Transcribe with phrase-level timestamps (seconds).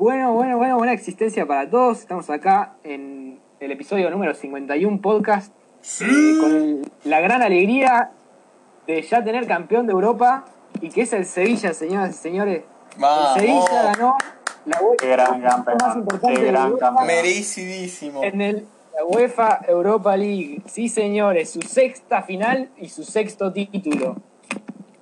[0.00, 1.98] Bueno, bueno, bueno, buena existencia para todos.
[2.00, 5.52] Estamos acá en el episodio número 51 podcast
[6.00, 8.10] eh, con el- la gran alegría
[8.86, 10.46] de ya tener campeón de Europa
[10.80, 12.62] y que es el Sevilla, señoras y señores.
[12.96, 13.36] Vamos.
[13.36, 14.16] El Sevilla ganó
[14.64, 15.98] la UEFA Qué gran más campeón.
[15.98, 17.06] importante Qué gran campeón.
[17.06, 18.24] Merecidísimo.
[18.24, 20.62] en el, la UEFA Europa League.
[20.64, 24.16] Sí, señores, su sexta final y su sexto título.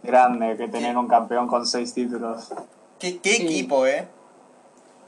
[0.02, 2.52] Grande que tener un campeón con seis títulos.
[2.98, 3.42] ¿Qué, qué Sí.
[3.44, 4.08] equipo, eh?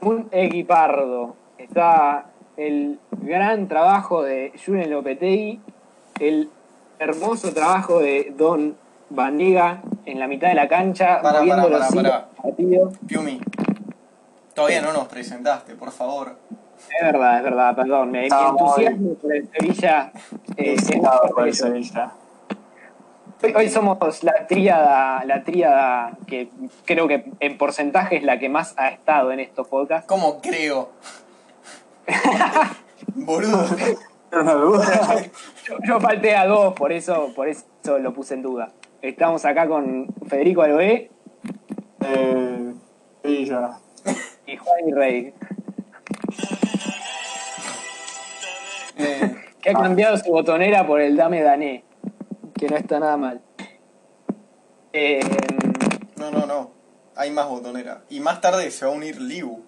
[0.01, 1.35] Un equipardo.
[1.57, 2.25] Está
[2.57, 5.61] el gran trabajo de Julen Lopetegui,
[6.19, 6.49] el
[6.99, 8.75] hermoso trabajo de Don
[9.09, 12.11] Vanega en la mitad de la cancha, moviendo pará, hilos pará.
[12.19, 12.91] del partido.
[13.07, 13.41] Piumi.
[14.53, 16.35] Todavía no nos presentaste, por favor.
[16.99, 18.11] Es verdad, es verdad, perdón.
[18.11, 20.11] Me, mi Estamos entusiasmo por el Sevilla
[20.57, 20.75] eh,
[21.33, 21.53] por el.
[21.53, 22.11] Sevilla.
[23.43, 26.49] Hoy, hoy somos la tríada, la tríada que
[26.85, 30.07] creo que en porcentaje es la que más ha estado en estos podcasts.
[30.07, 30.89] ¿Cómo creo?
[33.15, 33.65] Boludo.
[35.65, 37.65] Yo, yo falté a dos, por eso, por eso
[37.99, 38.69] lo puse en duda.
[39.01, 41.09] Estamos acá con Federico Aloé
[42.01, 42.73] Eh,
[43.23, 43.71] Sevilla.
[44.45, 45.33] y Juan y Rey,
[48.97, 51.83] Eh, que ha cambiado su botonera por el Dame Dané,
[52.61, 53.41] que no está nada mal.
[54.93, 55.19] Eh,
[56.17, 56.69] no, no, no.
[57.15, 58.03] Hay más botonera.
[58.09, 59.63] Y más tarde se va a unir Liu.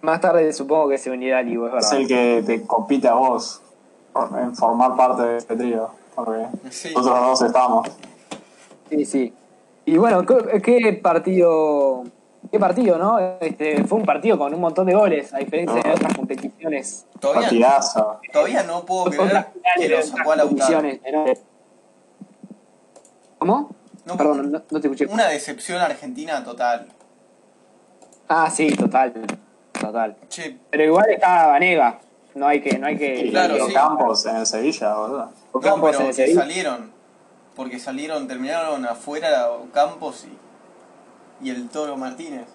[0.00, 2.00] más tarde supongo que se unirá Livo, es Es verdad.
[2.00, 3.60] el que te compite a vos
[4.40, 5.90] en formar parte de este trío.
[6.14, 6.94] Porque Sí.
[6.96, 7.88] nosotros dos estamos.
[8.88, 9.34] Sí, sí.
[9.84, 12.04] Y bueno, ¿qué, qué partido?
[12.50, 13.18] ¿Qué partido, no?
[13.40, 17.06] Este, fue un partido con un montón de goles, a diferencia de otras competiciones.
[17.20, 18.20] Todavía, Partidazo.
[18.32, 20.80] todavía no puedo creer que lo sacó a Lautaro.
[23.40, 23.70] ¿Cómo?
[24.04, 25.06] No, Perdón, no, no te escuché.
[25.06, 26.86] Una decepción argentina total.
[28.28, 29.12] Ah, sí, total.
[29.72, 30.16] Total.
[30.28, 31.98] Che, Pero igual está Vanega.
[32.34, 33.24] No hay que, no hay que.
[33.26, 33.74] Y Claro, los sí.
[33.74, 35.32] Campos en el Sevilla, boludo.
[35.52, 36.40] O no, Campos pero en el que Sevilla.
[36.42, 36.92] salieron.
[37.56, 40.26] Porque salieron, terminaron afuera Campos
[41.40, 42.46] y, y el Toro Martínez.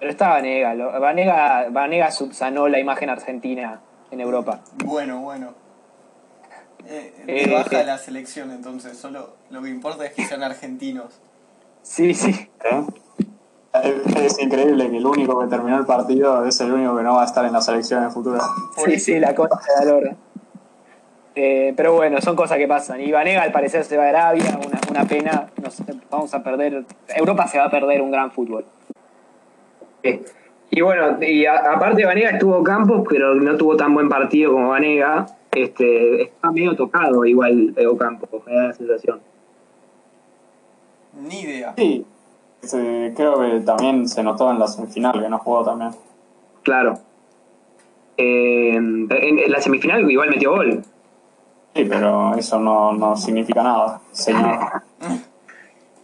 [0.00, 0.74] Pero está Vanega.
[0.74, 4.60] lo- Vanega, Vanega subsanó la imagen argentina en Europa.
[4.84, 5.54] Bueno, bueno.
[6.86, 7.84] Eh, Eh, baja eh.
[7.86, 11.20] la selección entonces, solo lo que importa es que sean argentinos.
[11.82, 12.48] Sí, sí.
[12.64, 12.84] ¿Eh?
[13.84, 17.14] Es, es increíble que el único que terminó el partido es el único que no
[17.14, 18.38] va a estar en la selección en el futuro.
[18.84, 20.16] Sí, sí, la concha de la lora.
[21.36, 23.00] Eh, pero bueno, son cosas que pasan.
[23.00, 25.46] Y Vanega al parecer se va a Arabia, una, una pena.
[25.62, 25.80] Nos,
[26.10, 26.84] vamos a perder.
[27.08, 28.64] Europa se va a perder un gran fútbol.
[30.72, 34.70] Y bueno, y a- aparte Vanega estuvo Campos, pero no tuvo tan buen partido como
[34.70, 35.26] Vanega.
[35.52, 39.20] Este, está medio tocado igual Leo Campos, me da la sensación.
[41.20, 41.74] Ni idea.
[41.76, 42.04] Sí,
[43.16, 45.90] creo que también se notó en la semifinal que no jugó también.
[46.62, 46.98] Claro.
[48.16, 50.82] Eh, en, en la semifinal igual metió gol.
[51.74, 54.58] Sí, pero eso no, no significa nada, señor.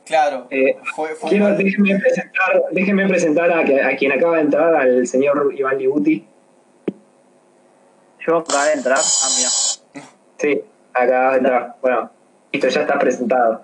[0.06, 4.42] Claro, Eh, fue, fue Quiero, déjenme presentar, déjenme presentar a, que- a quien acaba de
[4.42, 6.24] entrar, al señor Iván Libuti.
[8.26, 8.98] Yo acabé de entrar.
[8.98, 10.08] Ah, mira.
[10.38, 11.76] Sí, acaba de entrar.
[11.80, 12.10] Bueno,
[12.52, 13.62] listo, ya está presentado.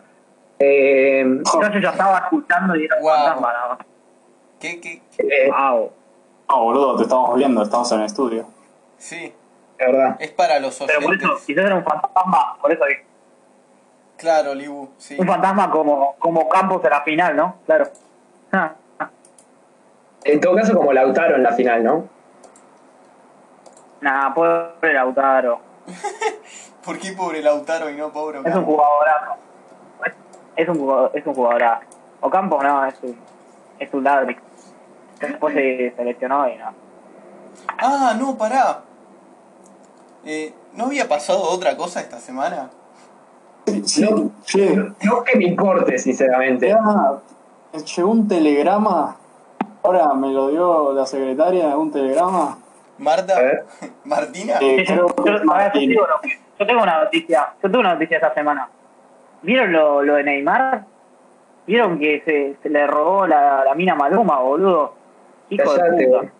[0.58, 3.16] Eh, Yo ya estaba escuchando y era un Guau.
[3.24, 3.78] fantasma nada más.
[4.60, 5.02] ¿Qué, qué?
[5.18, 5.90] eh, Wow.
[6.48, 8.46] No, boludo, te estamos viendo, estamos en el estudio.
[8.98, 9.32] Sí,
[9.78, 10.16] la verdad.
[10.20, 11.30] es para los Pero por oyentes.
[11.36, 13.04] eso, quizás era un fantasma, por eso dije.
[14.18, 15.16] Claro, Libu, sí.
[15.18, 17.56] Un fantasma como, como Campos de la final, ¿no?
[17.66, 17.88] Claro.
[18.52, 19.10] Ah, ah.
[20.24, 22.04] En todo caso, como Lautaro en la final, ¿no?
[24.02, 25.60] Nah, pobre Lautaro.
[26.84, 28.72] ¿Por qué pobre Lautaro y no pobre Es un Ocampo?
[28.72, 29.32] jugadorazo.
[30.56, 31.86] Es un jugador, es un jugadorazo.
[32.20, 33.16] O Campos no, es un,
[33.78, 34.36] es un ladri.
[35.20, 36.72] Después se seleccionó y no.
[37.78, 38.80] Ah, no, pará.
[40.24, 42.70] Eh, ¿No había pasado otra cosa esta semana?
[43.84, 44.30] Sí, No.
[44.44, 44.74] che,
[45.04, 46.68] No que me importe, sinceramente.
[46.68, 47.12] ya,
[47.96, 49.16] llegó un telegrama,
[49.82, 52.58] ahora me lo dio la secretaria, un telegrama.
[53.02, 53.40] ¿Marta?
[53.40, 53.64] Ver.
[54.04, 54.54] ¿Martina?
[54.60, 55.06] Eh, Yo,
[55.44, 55.94] Martín.
[56.66, 58.68] tengo una noticia, yo tengo una noticia esta semana.
[59.42, 60.84] ¿Vieron lo, lo de Neymar?
[61.66, 64.94] ¿Vieron que se, se le robó la, la mina Maluma, boludo?
[65.50, 66.32] Hijo Callate, de puta.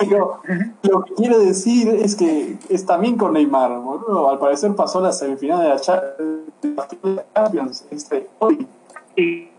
[0.00, 0.40] Pero
[0.82, 4.30] lo que quiero decir es que es también con Neymar, boludo.
[4.30, 8.66] Al parecer pasó la semifinal de la Cha- de la Champions este, hoy.
[9.16, 9.50] Sí.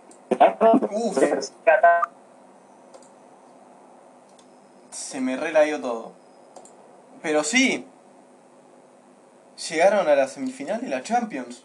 [0.91, 1.17] Uf.
[4.93, 6.11] Se me relayó todo.
[7.21, 7.85] Pero sí.
[9.69, 11.63] Llegaron a la semifinal de la Champions.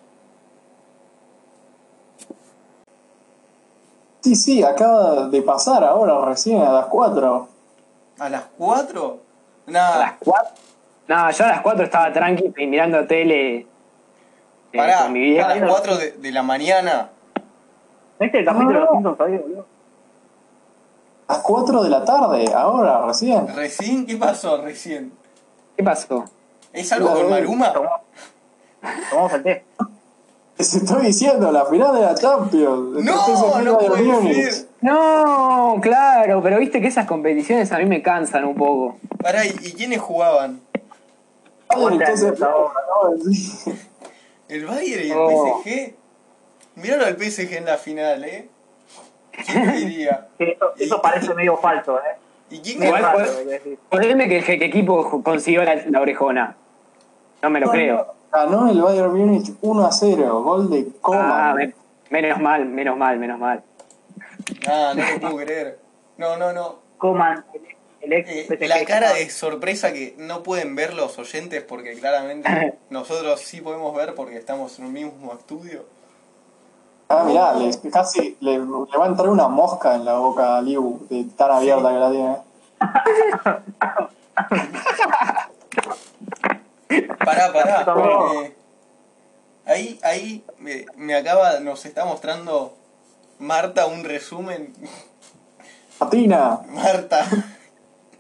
[4.20, 7.48] Sí, sí, acaba de pasar ahora, recién a las 4.
[8.18, 9.20] ¿A las 4?
[9.66, 10.50] A Nada, las 4.
[11.08, 13.56] No, yo a las 4 estaba tranqui mirando tele.
[13.60, 13.66] eh,
[14.76, 15.50] pará, con mi vieja.
[15.50, 17.10] a las 4 de, de la mañana.
[18.20, 18.80] ¿Viste el capítulo de No.
[18.80, 19.66] los Simpsons hoy, boludo?
[21.28, 23.46] A las 4 de la tarde, ahora, recién.
[23.54, 24.06] ¿Recién?
[24.06, 25.12] ¿Qué pasó recién?
[25.76, 26.24] ¿Qué pasó?
[26.72, 27.72] ¿Es algo con Maluma?
[29.10, 29.64] Tomamos, el té.
[30.56, 33.04] Les estoy diciendo, la final de la Champions.
[33.04, 34.68] No, puede ser.
[35.82, 38.96] Claro, pero viste que esas competiciones a mí me cansan un poco.
[39.22, 40.60] Pará, ¿y, quiénes jugaban?
[41.68, 42.34] Bayern, entonces,
[43.24, 43.74] decir.
[44.48, 45.60] ¿El Bayern y el Oh.
[45.62, 45.94] PSG?
[46.76, 48.48] Míralo al PSG en la final, ¿eh?
[49.46, 50.26] ¿Quién diría?
[50.38, 52.16] Sí, eso, eso parece medio falso, ¿eh?
[52.50, 56.56] ¿Y quién fue- hay que que el que equipo consiguió la, la orejona.
[57.42, 58.14] No me lo creo.
[58.32, 61.56] Ganó el Bayern Múnich 1 a 0, gol de Ah, Coman.
[61.56, 61.74] me-
[62.10, 63.62] menos mal, menos mal, menos mal.
[64.66, 65.78] Ah, no lo puedo creer.
[66.16, 66.76] No, no, no.
[66.98, 67.44] Coman,
[68.00, 72.78] el, ex Eh, la cara de sorpresa que no pueden ver los oyentes porque claramente
[72.90, 75.84] nosotros sí podemos ver porque estamos en un mismo estudio.
[77.10, 80.62] Ah, mirá, le- casi le, le va a entrar una mosca en la boca a
[80.62, 82.36] Liu, de tan abierta que la tiene.
[87.24, 87.84] Pará, pará.
[89.70, 92.72] Eh, ahí, ahí me, me acaba, nos está mostrando
[93.38, 94.72] Marta un resumen.
[96.00, 97.26] Martina, Marta,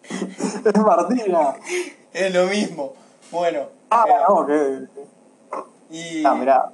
[0.10, 1.54] es Martina.
[2.12, 2.92] es lo mismo.
[3.30, 3.60] Bueno.
[3.90, 4.88] Ah, eh, no, que.
[5.90, 6.70] y Ah, mirá,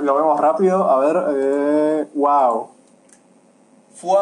[0.00, 0.88] lo vemos rápido.
[0.90, 2.70] A ver, eh, wow.
[3.94, 4.18] fue,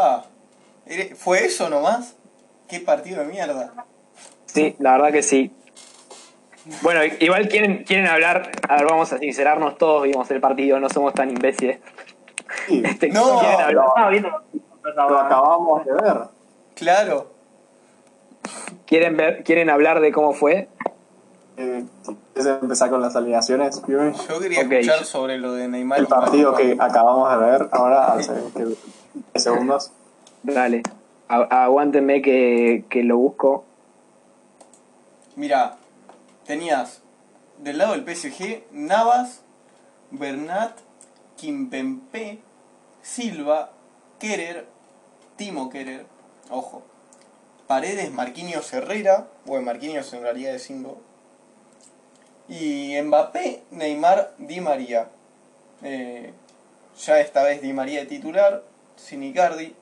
[0.87, 2.16] ¿Ere- ¿Fue eso nomás?
[2.69, 3.72] ¿Qué partido de mierda?
[4.46, 5.52] Sí, la verdad que sí.
[6.82, 10.88] Bueno, igual quieren, quieren hablar, a ver, vamos a sincerarnos, todos vimos el partido, no
[10.88, 11.78] somos tan imbéciles.
[12.69, 13.82] Sí, Este, No, quieren lo
[15.02, 15.26] ahora.
[15.26, 16.16] acabamos de ver.
[16.75, 17.31] Claro.
[18.87, 20.69] quieren ver, quieren hablar de cómo fue.
[21.56, 21.85] Eh,
[22.35, 23.81] ¿Quieres empezar con las alineaciones?
[23.87, 24.73] Yo quería Ok.
[24.73, 26.01] escuchar sobre lo de Neymar.
[26.01, 28.79] El partido que acabamos de ver ahora hace que 10
[29.37, 29.93] segundos.
[30.43, 30.83] Dale,
[31.29, 33.65] a- aguántenme que, que lo busco.
[35.37, 35.77] Mira,
[36.45, 37.03] tenías
[37.59, 39.43] del lado del PSG Navas,
[40.11, 40.73] Bernat,
[41.37, 42.41] Kimpempe,
[43.03, 43.71] Silva,
[44.19, 44.67] Kerer,
[45.37, 46.07] Timo Kerer,
[46.50, 46.83] ojo,
[47.67, 50.97] Paredes, Marquinhos Herrera, bueno, Marquinhos en realidad es 5,
[52.49, 55.08] y Mbappé, Neymar, Di María.
[55.82, 56.32] Eh,
[56.99, 58.62] ya esta vez Di María de titular,
[58.96, 59.75] sin Icardi.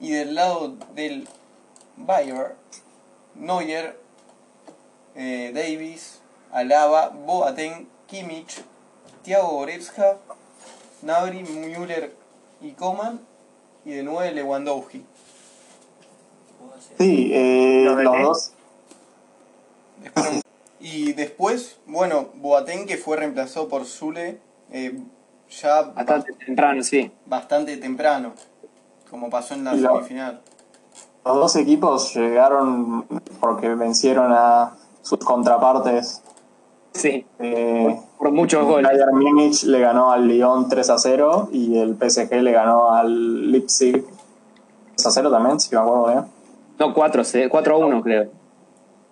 [0.00, 1.26] Y del lado del
[1.96, 2.52] Bayern,
[3.34, 3.98] Neuer,
[5.14, 6.20] eh, Davis,
[6.52, 8.62] Alaba, Boateng, Kimmich,
[9.22, 10.18] Thiago Goretzka,
[11.02, 12.14] Nabri, Müller
[12.60, 13.20] y Coman
[13.84, 15.04] y de nuevo Lewandowski.
[16.98, 18.52] Sí, eh, ¿Lo los dos.
[20.16, 20.42] Un-
[20.80, 24.40] Y después, bueno, Boateng que fue reemplazado por Zule
[24.70, 24.98] eh,
[25.48, 27.10] ya Bastante temprano, sí.
[27.24, 28.32] bastante temprano,
[29.10, 30.40] como pasó en la lo- semifinal.
[31.24, 33.04] Los dos equipos llegaron
[33.40, 36.22] porque vencieron a sus contrapartes.
[36.92, 38.90] Sí, Eh, por muchos el goles.
[38.90, 43.50] Bayern Múnich le ganó al Lyon 3 a 0 y el PSG le ganó al
[43.52, 44.04] Leipzig
[44.94, 46.24] 3 a 0 también, si me acuerdo bien.
[46.78, 48.30] No, 4, 4 a 1 creo.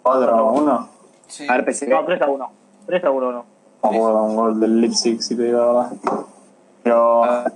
[0.02, 0.88] 4 a 1.
[1.28, 1.46] Sí.
[1.48, 1.88] A ver, PSG.
[1.88, 2.50] No, 3 a 1.
[2.86, 3.44] 3 a 1 no.
[3.82, 5.92] No me acuerdo un gol del Leipzig, si te digo la verdad.
[6.82, 7.24] Pero.
[7.24, 7.52] Ah,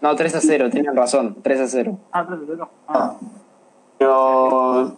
[0.00, 1.98] No, 3 a 0, tenían razón, 3 a 0.
[2.12, 2.68] Ah, 3 a 0.
[2.88, 3.14] ah, Ah.
[3.98, 4.92] Pero.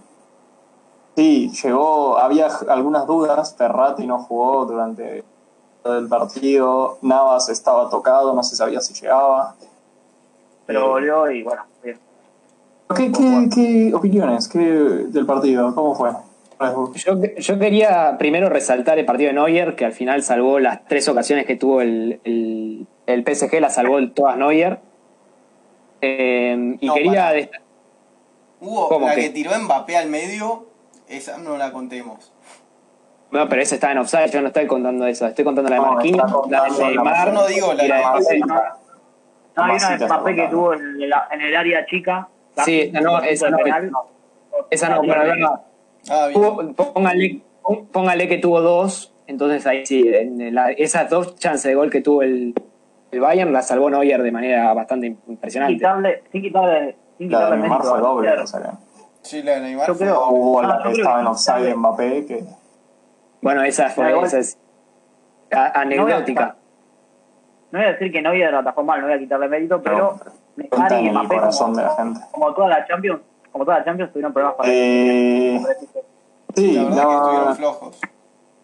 [1.17, 2.19] Sí, llegó.
[2.19, 3.55] Había algunas dudas.
[3.57, 5.25] Ferrati no jugó durante
[5.85, 6.99] el partido.
[7.03, 9.55] Navas estaba tocado, no se sabía si llegaba.
[10.67, 11.99] Pero Eh, volvió y bueno, bien.
[12.97, 15.75] ¿Qué, qué, qué opiniones qué del partido?
[15.75, 16.11] ¿Cómo fue?
[16.95, 21.09] Yo, yo quería primero resaltar el partido de Neuer, que al final salvó las tres
[21.09, 24.79] ocasiones que tuvo el, el, el PSG, las salvó todas Neuer.
[26.01, 27.27] Eh, y No, quería...
[27.29, 27.63] para.
[28.61, 29.23] Hubo ¿Cómo la que?
[29.23, 30.67] que tiró Mbappé al medio,
[31.09, 32.33] esa no la contemos.
[33.33, 35.27] No, pero esa estaba en offside, yo no estoy contando eso.
[35.27, 38.39] Estoy contando la de No, Marquinhos, está la de Neymar yo no digo la de.
[39.55, 42.29] No, hay una de Mbappé que está tuvo en, la- en el área chica.
[42.65, 43.59] Sí, esa no, esa no,
[44.71, 45.61] esa no, pero verdad,
[46.11, 46.41] Ah, bien.
[46.41, 47.43] tuvo- póngale,
[47.93, 52.01] póngale que tuvo dos, entonces ahí sí, en la- esas dos chances de gol que
[52.01, 52.55] tuvo el,
[53.13, 55.75] el Bayern las salvó Neuer de manera bastante Sin impresionante.
[55.75, 58.43] quitarle, sin quitarle, sin La de Neymar fue doble, Neuer.
[58.43, 58.73] o sea,
[59.23, 59.87] Sí, la de Neymar.
[59.87, 62.45] Yo fue- creo- hubo Ah, la que estaba en offside Mbappé, que
[63.41, 64.59] Bueno, esa fue esa es
[65.53, 66.57] a- anecdótica.
[67.71, 70.19] No voy a decir que Neuer lo atajó mal, no voy a quitarle mérito, pero
[70.57, 72.21] Neymar Está y en el Mbappé, corazón como, de la gente.
[72.33, 73.21] como toda la Champions,
[73.53, 75.61] como toda la Champions tuvieron problemas para Eh,
[76.55, 77.97] sí, La verdad que no, estuvieron flojos.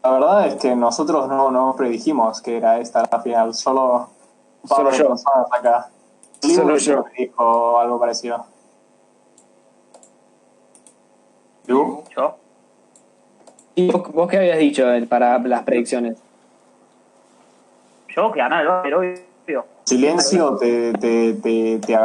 [0.02, 4.08] la verdad es que nosotros no, no predijimos que era esta la final, solo
[4.62, 5.14] un par Solo de yo.
[5.52, 5.88] acá.
[6.40, 7.04] Solo yo.
[7.16, 8.44] dijo algo parecido.
[11.66, 12.02] ¿Libu?
[12.16, 12.36] yo.
[13.74, 16.16] ¿Y vos, vos qué habías dicho eh, para las predicciones?
[18.08, 19.64] Yo que ganar el Bayern, obvio.
[19.84, 21.96] Silencio te, te, te, te,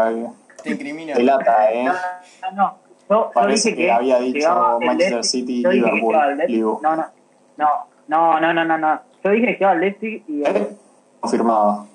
[0.63, 1.13] Te incrimina.
[1.15, 1.91] te lata, ¿eh?
[2.51, 2.77] No.
[3.09, 6.15] Yo, yo dije que había dicho Manchester Leipzig, City y Liverpool.
[6.81, 7.05] No, no,
[7.57, 7.67] no,
[8.07, 9.01] no, no, no, no, no.
[9.23, 10.67] Yo dije que llegaba el Leipzig y ¿Eh?
[11.19, 11.87] Confirmado.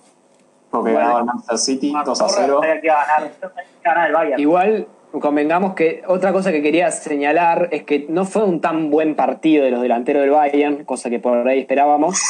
[0.70, 0.98] Porque Bueno.
[1.00, 2.58] ganaba el Manchester City 2 a 0.
[2.60, 4.40] sabía que iba a ganar, yo sabía que iba a ganar el Bayern.
[4.40, 4.86] Igual,
[5.20, 9.64] convengamos que otra cosa que quería señalar es que no fue un tan buen partido
[9.64, 12.20] de los delanteros del Bayern, cosa que por ahí esperábamos.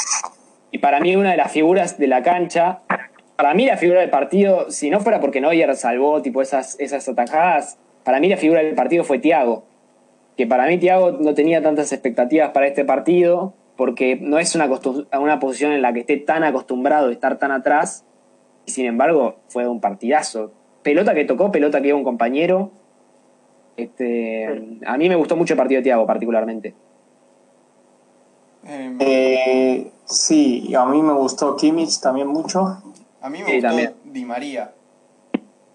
[0.70, 2.80] Y para mí una de las figuras de la cancha,
[3.36, 7.08] para mí la figura del partido, si no fuera porque Neuer salvó tipo esas, esas
[7.08, 7.78] atajadas,
[8.08, 9.64] para mí la figura del partido fue Thiago.
[10.38, 14.66] Que para mí Thiago no tenía tantas expectativas para este partido, porque no es una,
[15.38, 18.06] posición en la que esté tan acostumbrado a estar tan atrás,
[18.64, 20.52] y sin embargo fue un partidazo.
[20.82, 22.70] Pelota que tocó, pelota que iba un compañero.
[23.76, 26.74] Este, a mí me gustó mucho el partido de Thiago particularmente.
[28.64, 32.80] Eh, Eh, sí, a mí me gustó Kimmich también mucho.
[33.20, 33.92] a mí me sí, gustó también.
[34.02, 34.72] Di María.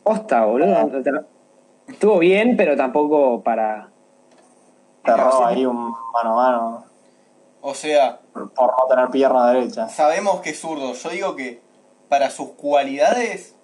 [0.02, 0.90] Posta, boludo.
[1.88, 3.90] Estuvo bien, pero tampoco para...
[5.06, 6.84] Cerró ahí un mano a mano
[7.62, 9.90] O sea, por no tener pierna derecha.
[9.90, 10.94] sabemos que es zurdo.
[10.94, 11.62] Yo digo que
[12.08, 13.56] para sus cualidades.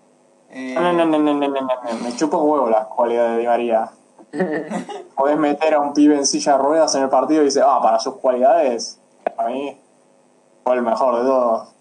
[0.50, 3.32] eh, No, no, no, no, no, no, no, no, me chupa un huevo las cualidades
[3.34, 3.90] de Di María.
[5.16, 7.80] Podés meter a un pibe en silla de ruedas en el partido y dice, ah,
[7.82, 9.00] para sus cualidades,
[9.36, 9.80] para mí
[10.64, 11.74] fue el mejor de todos.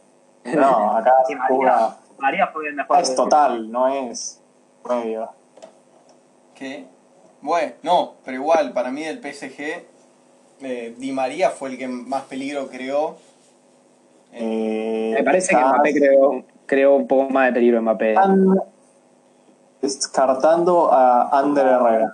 [0.45, 1.97] No, acá María, juega.
[2.19, 2.99] María fue el mejor.
[3.01, 4.41] Es total, no es
[4.89, 5.31] medio.
[6.59, 6.85] Que.
[7.41, 9.85] Bueno, no, pero igual, para mí del PSG,
[10.61, 13.17] eh, Di María fue el que más peligro creó.
[14.33, 18.15] Eh, Me parece que Mbappé creó, creó un poco más de peligro Mbappé.
[19.81, 22.13] descartando a Ander Herrera.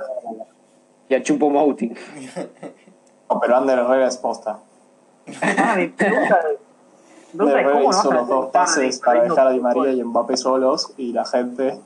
[1.09, 1.93] Y a Chupo Mouti.
[3.31, 4.59] No, pero Ander Herrera es posta.
[5.43, 6.41] Ah, mi pregunta
[7.33, 11.13] Ander Herrera hizo los dos pases para dejar a Di María y Mbappé solos y
[11.13, 11.81] la gente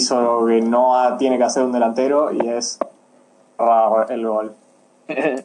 [0.00, 2.78] hizo lo que no ha- tiene que hacer un delantero y es
[4.08, 4.54] el gol.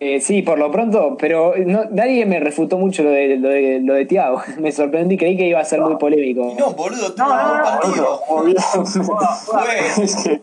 [0.00, 3.80] Eh, sí, por lo pronto, pero no, nadie me refutó mucho lo de, lo de,
[3.82, 4.40] lo de Thiago.
[4.60, 6.54] Me sorprendí, creí que iba a ser muy polémico.
[6.56, 8.20] no, boludo, tuvo No, no, un partido.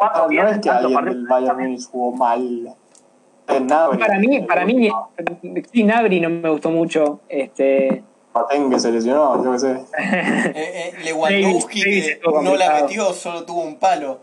[0.00, 2.74] No, es que alguien del Bayern Munich jugó mal.
[3.62, 3.98] Nabri.
[3.98, 4.90] Para mí, para mí,
[5.72, 7.20] sí, Nabri no me gustó mucho.
[7.28, 9.80] Este, Patén que se lesionó, yo qué sé.
[9.98, 14.20] Eh, eh, Lewandowski, que no la metió, solo tuvo un palo.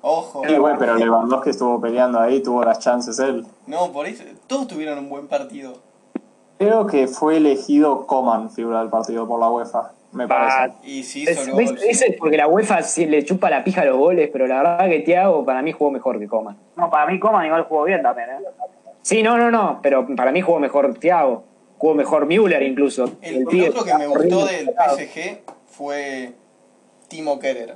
[0.00, 0.42] Ojo.
[0.46, 3.46] Sí, bueno, pero Lewandowski estuvo peleando ahí, tuvo las chances él.
[3.66, 5.74] No, por eso, todos tuvieron un buen partido.
[6.58, 10.76] Creo que fue elegido Coman, figura del partido, por la UEFA, me ah, parece.
[10.84, 11.78] Y sí es, ves- gol.
[11.88, 14.62] ese es porque la UEFA sí le chupa la pija a los goles, pero la
[14.62, 16.56] verdad que Thiago para mí jugó mejor que Coman.
[16.76, 18.38] No, para mí Coman igual jugó bien también, ¿eh?
[19.02, 21.44] Sí, no, no, no, pero para mí jugó mejor Thiago.
[21.82, 23.10] Jugó mejor Müller incluso.
[23.20, 24.68] El, el otro que me gustó del.
[24.70, 26.32] PSG fue
[27.08, 27.74] Timo Kerer.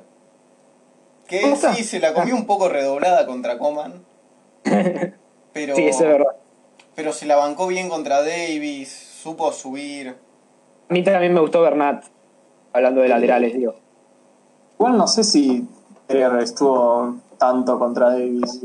[1.26, 4.04] Que sí, se la comió un poco redoblada contra Coman.
[5.52, 6.36] Pero, Sí, eso es verdad.
[6.94, 8.88] pero se la bancó bien contra Davis,
[9.22, 10.14] supo subir.
[10.88, 12.04] A mí también me gustó Bernat,
[12.72, 13.74] hablando de laterales, digo.
[14.78, 15.66] Igual no sé si
[16.06, 18.62] Kerr estuvo tanto contra Davis.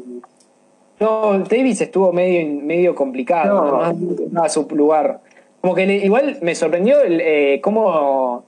[0.99, 3.91] No, Davis estuvo medio, medio complicado, No.
[3.93, 5.21] no, no a su lugar.
[5.61, 8.43] Como que igual me sorprendió el, eh, cómo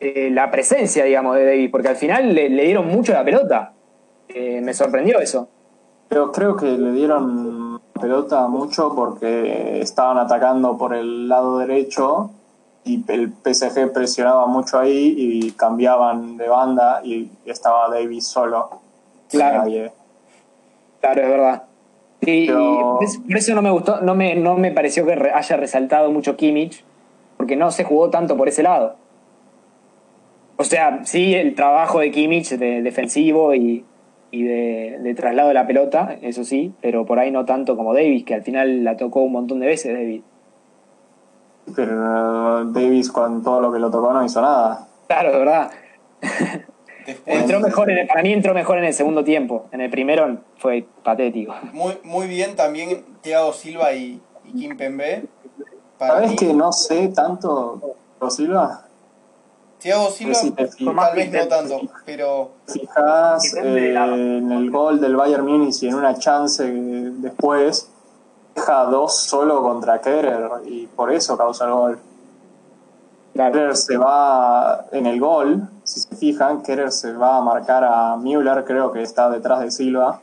[0.00, 3.72] eh, la presencia, digamos, de Davis, porque al final le, le dieron mucho la pelota.
[4.28, 5.48] Eh, me sorprendió eso.
[6.08, 12.30] Pero creo que le dieron pelota mucho porque estaban atacando por el lado derecho
[12.84, 18.80] y el PSG presionaba mucho ahí y cambiaban de banda y estaba Davis solo.
[19.28, 19.64] Claro.
[21.00, 21.62] Claro, es verdad.
[22.24, 25.56] Y, Pero- y por eso- no me gustó, no me, no me pareció que haya
[25.56, 26.84] resaltado mucho Kimmich,
[27.36, 28.96] porque no se jugó tanto por ese lado.
[30.56, 33.84] O sea, sí, el trabajo de Kimmich de defensivo y,
[34.30, 37.92] y de, de traslado de la pelota, eso sí, pero por ahí no tanto como
[37.94, 40.22] Davis, que al final la tocó un montón de veces Davis.
[41.74, 44.86] Pero Davis con todo lo que lo tocó no hizo nada.
[45.08, 45.70] Claro, de verdad.
[47.06, 49.66] Después, Entró mejor en el- para mí entró mejor en el segundo tiempo.
[49.72, 51.54] En el primero fue patético.
[51.72, 55.24] muy, muy bien también Thiago Silva y, y Kim Pembe.
[55.98, 57.80] ¿Sabes mí, que no sé tanto
[58.18, 58.82] Thiago Silva?
[59.78, 65.16] Thiago Silva si te tal vez no tanto, pero fijas eh, en el gol del
[65.16, 67.88] Bayern Múnich y en una chance después,
[68.54, 71.98] deja dos solo contra Kerer y por eso causa el gol.
[73.32, 73.52] Claro.
[73.54, 78.16] Kerer se va en el gol, si se fijan, Kerer se va a marcar a
[78.16, 80.20] Müller, creo que está detrás de Silva,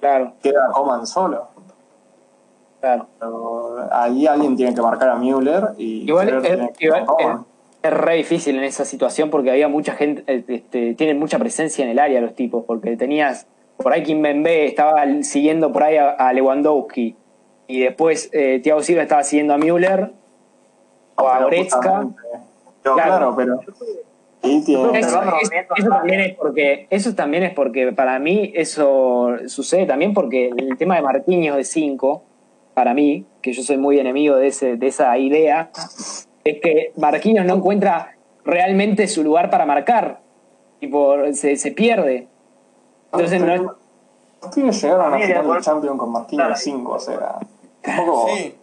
[0.00, 1.48] Claro, queda Coman solo.
[2.80, 3.06] claro.
[3.18, 7.00] Pero ahí alguien tiene que marcar a Müller y Igual, Kerer es, tiene que igual
[7.06, 7.40] marcar a Coman.
[7.40, 7.46] es-
[7.80, 11.84] es re difícil en esa situación porque había mucha gente, eh, este, tienen mucha presencia
[11.84, 13.46] en el área los tipos, porque tenías,
[13.76, 17.16] por ahí Kim Bembe estaba siguiendo por ahí a, a Lewandowski
[17.68, 20.10] y después eh, Thiago Silva estaba siguiendo a Müller
[21.16, 22.06] o a Goretzka.
[22.82, 23.60] claro, pero
[24.42, 30.50] Eso, es- también es porque eso también es porque para mí eso sucede también porque
[30.56, 32.22] el tema de Marquinhos de 5
[32.74, 35.70] para mí que yo soy muy enemigo de ese de esa idea
[36.44, 38.14] es que Marquinhos no encuentra
[38.44, 40.20] realmente su lugar para marcar.
[40.80, 42.28] Tipo se, se pierde.
[43.12, 46.56] Entonces no es- Los pibes llegaron a la final por- del Champions con Marquinhos Claro.
[46.60, 47.38] 5, o sea,
[47.82, 48.54] tampoco, sí.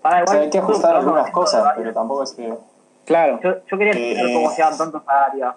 [0.00, 2.54] Para o sea, hay que ajustar algunas cosas, pero tampoco es que,
[3.08, 5.56] claro yo quería Eh, entender cómo se dan tantos áreas.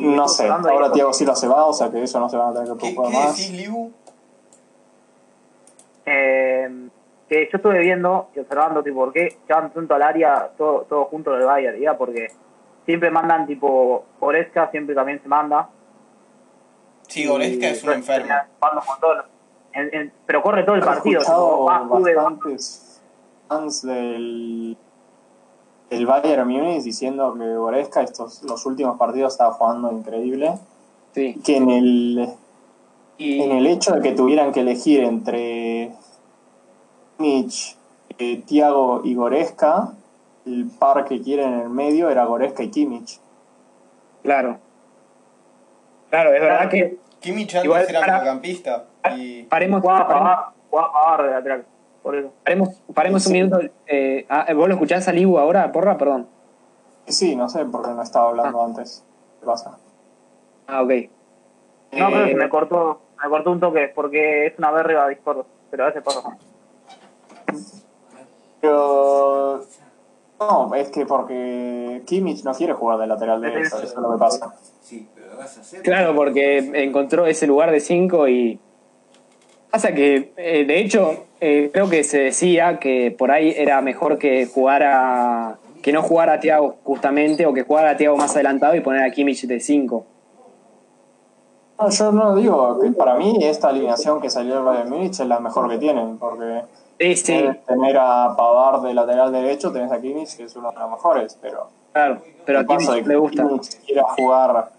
[0.00, 0.92] Y no sé, ahora eso.
[0.92, 2.80] Thiago Silva se va, o sea que eso no se van a tener que ¿Qué,
[2.94, 3.36] preocupar qué más.
[3.36, 3.92] decís, Liu?
[6.06, 6.88] Eh,
[7.28, 11.04] que yo estuve viendo y observando tipo por qué llevan tanto al área todo, todo
[11.04, 11.96] junto del Bayern, ¿ya?
[11.96, 12.28] porque
[12.84, 15.68] siempre mandan tipo Goretzka, siempre también se manda.
[17.06, 18.26] Sí, Goretzka es un enfermo.
[18.26, 19.24] termina jugando con todo.
[19.72, 21.20] En- en- pero corre todo el He partido.
[21.20, 23.00] bastantes
[23.48, 24.76] fans del,
[25.90, 30.52] del Bayern Múnich diciendo que Goretzka estos los últimos partidos estaba jugando increíble,
[31.14, 32.28] sí que en el
[33.18, 35.92] en el hecho de que tuvieran que elegir entre
[37.18, 37.76] Kimmich,
[38.18, 39.92] eh, Thiago y Goretzka,
[40.46, 43.18] el par que quieren en el medio era Goretzka y Kimmich.
[44.22, 44.58] claro
[46.08, 48.84] claro es verdad que Kimmich antes Igual, era para- mediocampista
[49.16, 51.64] y paremos jugaba Pavard de lateral.
[52.02, 52.32] Por eso.
[52.44, 53.60] Paremos, paremos un minuto.
[53.86, 55.98] Eh, ah, ¿Vos lo escuchás a Libu ahora, porra?
[55.98, 56.26] Perdón.
[57.06, 59.04] Sí, no sé por qué no estaba hablando antes.
[59.40, 59.78] ¿Qué pasa?
[60.66, 60.88] Ah, ok.
[60.88, 61.08] No, Eh,
[62.12, 65.86] creo que me cortó, me cortó un toque porque es una verga Discord, pero a
[65.88, 66.22] veces pasa.
[68.60, 69.64] Pero.
[70.38, 74.18] No, es que porque Kimmich no quiere jugar de lateral derecho, eso es lo que
[74.18, 74.54] pasa.
[74.80, 75.82] Sí, pero vas a hacer.
[75.82, 78.60] Claro, porque encontró ese lugar de 5 y.
[79.70, 84.18] Pasa que, eh, de hecho, eh, creo que se decía que por ahí era mejor
[84.18, 85.58] que jugara.
[85.82, 89.02] que no jugara a Thiago justamente, o que jugara a Thiago más adelantado y poner
[89.02, 90.04] a Kimmich de 5.
[91.78, 95.40] No, yo no digo para mí esta alineación que salió del Bayern Múnich es la
[95.40, 96.64] mejor que tienen, porque
[97.00, 100.70] Sí, sí, tenés tener a Pavard de lateral derecho, tenés a Kimmich, que es uno
[100.70, 102.20] de los mejores, pero claro.
[102.44, 103.42] Pero a Kimmich le gusta.
[103.42, 104.70] Kimmich quiera jugar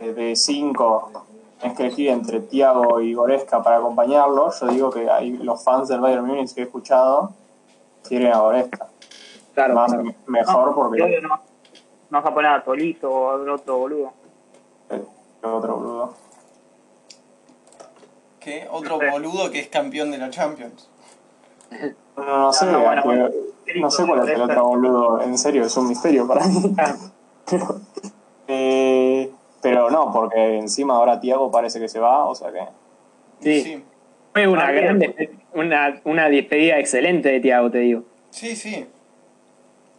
[0.00, 1.10] eh, de 5,
[1.60, 5.88] tenés que elegir entre Thiago y Goretzka para acompañarlo, yo digo que hay los fans
[5.88, 7.32] del Bayern Múnich que he escuchado
[8.06, 8.88] quieren a Goretzka.
[9.54, 10.14] Claro, Más claro.
[10.26, 11.38] mejor No, porque no, no
[12.10, 14.12] vas a poner a Tolito o a algún otro boludo.
[14.90, 15.04] eh,
[15.42, 16.14] el otro boludo.
[18.38, 18.66] ¿Qué?
[18.70, 20.88] Otro boludo que es campeón de la Champions.
[22.16, 23.28] No, no sé, No, no, bueno, que- bueno.
[23.76, 26.74] no sé cuál es el otro boludo, en serio, es un misterio para mí.
[30.06, 32.60] no, porque encima ahora Tiago parece que se va, o sea que.
[33.40, 33.60] Sí.
[33.62, 33.84] Sí,
[34.32, 35.02] Fue una Ah, gran
[35.54, 38.02] una, una despedida excelente de Thiago, te digo.
[38.30, 38.86] sí, sí.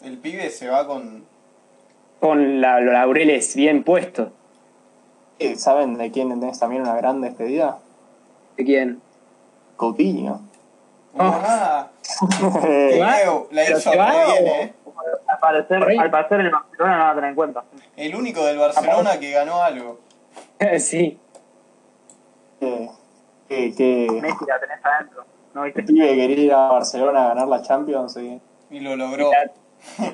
[0.03, 1.23] El pibe se va con...
[2.19, 4.29] Con la- los laureles bien puestos.
[5.39, 7.79] Eh, ¿Saben de quién tenés también una gran despedida?
[8.57, 9.01] ¿De quién?
[9.75, 10.41] Coutinho.
[11.17, 11.89] Ah,
[12.29, 12.67] va?
[12.69, 14.73] Leo la ¿Pero hizo se va re bien, ¿eh?
[15.31, 17.63] Al parecer, al parecer el Barcelona no van a tener en cuenta.
[17.95, 19.99] El único del Barcelona que ganó algo.
[20.79, 21.17] sí.
[22.59, 22.89] eh,
[23.47, 25.25] que, que Messi la tenés adentro.
[25.53, 25.83] ¿No viste?
[25.83, 29.31] pibe quería ir a Barcelona a ganar la Champions y Y lo logró.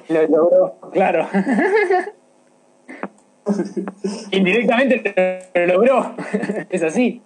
[0.08, 1.28] Lo logró, claro.
[4.32, 6.16] Indirectamente lo logró.
[6.70, 7.24] es así.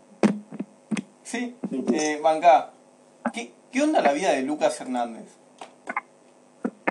[1.24, 1.58] Sí,
[1.94, 2.72] eh, Banca.
[3.34, 5.41] ¿Qué, ¿Qué onda la vida de Lucas Hernández?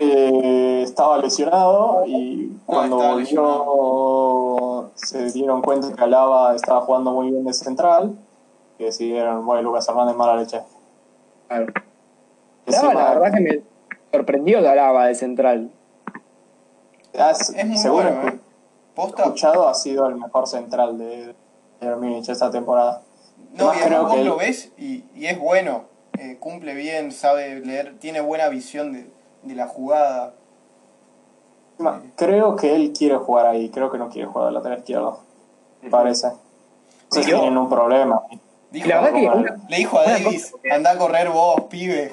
[0.03, 7.31] Eh, estaba lesionado y cuando estaba volvió se dieron cuenta que Alaba estaba jugando muy
[7.31, 8.17] bien de central
[8.79, 10.63] y decidieron, bueno, Lucas Hernández mala leche.
[11.49, 11.67] Claro.
[12.65, 13.63] Encima, la verdad que me
[14.11, 15.71] sorprendió que hablaba de central.
[17.19, 18.41] has- Es muy según bueno, he ¿eh?
[18.95, 19.23] Posta.
[19.25, 21.35] escuchado, ha sido el mejor central de
[21.81, 23.03] Bayern esta temporada.
[23.53, 25.85] No, Además, y además vos que lo ves y, y es bueno.
[26.19, 29.11] Eh, cumple bien, sabe leer, tiene buena visión de,
[29.43, 30.35] de la jugada.
[32.17, 35.21] Creo que él quiere jugar ahí, creo que no quiere jugar de lateral izquierdo.
[35.83, 36.29] Me parece.
[37.13, 38.23] Yo- tienen un problema.
[38.71, 42.13] Dijo, La verdad que Como- una- le dijo a Davis, anda a correr vos, pibe.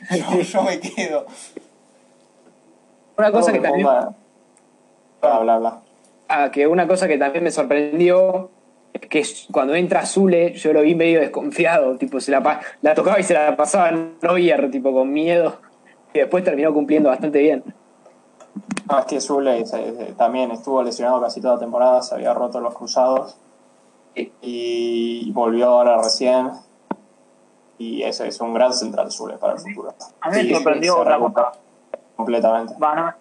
[0.10, 1.24] Yo, yo me quedo.
[3.16, 5.80] Una cosa que también, Bla, bla, bla.
[6.28, 8.50] ah, que una cosa que también me sorprendió
[8.92, 13.18] es que cuando entra Zule, yo lo vi medio desconfiado, tipo se la, la tocaba
[13.20, 15.56] y se la pasaba a Neuer, tipo con miedo,
[16.14, 17.62] y después terminó cumpliendo bastante bien.
[18.88, 22.60] No, es que Zule se- también estuvo lesionado casi toda la temporada, se había roto
[22.60, 23.36] los cruzados
[24.14, 24.32] Sí.
[24.40, 26.50] y volvió ahora recién.
[27.78, 29.92] Y ese es un gran central Zule para el futuro.
[30.20, 31.52] A mí me Sí, sorprendió otra cosa.
[32.14, 32.74] Completamente.
[32.80, 33.12] Va, no,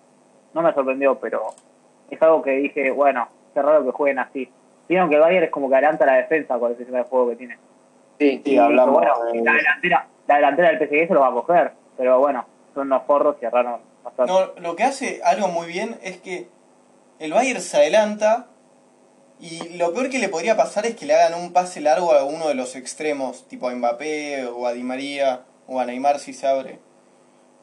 [0.54, 1.48] no me sorprendió, pero
[2.12, 4.48] es algo que dije, bueno, qué raro que jueguen así.
[4.88, 7.30] Vieron que el Bayern es como que adelanta la defensa con el sistema de juego
[7.30, 7.58] que tiene.
[8.20, 11.34] Sí, Sí, hablamos bueno, de- la delantera, la delantera del PSG se lo va a
[11.34, 14.32] coger, pero bueno, son unos forros y erraron bastante.
[14.32, 16.48] No, lo que hace algo muy bien es que
[17.20, 18.48] el Bayern se adelanta
[19.40, 22.24] y lo peor que le podría pasar es que le hagan un pase largo a
[22.24, 26.34] uno de los extremos, tipo a Mbappé o a Di María o a Neymar si
[26.34, 26.80] se abre.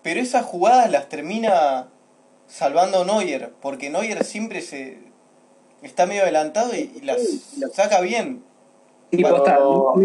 [0.03, 1.89] Pero esas jugadas las termina
[2.47, 4.99] salvando Neuer, porque Neuer siempre se
[5.83, 7.21] está medio adelantado y, y las
[7.73, 8.45] saca bien.
[9.11, 9.59] Sí, Pero posta,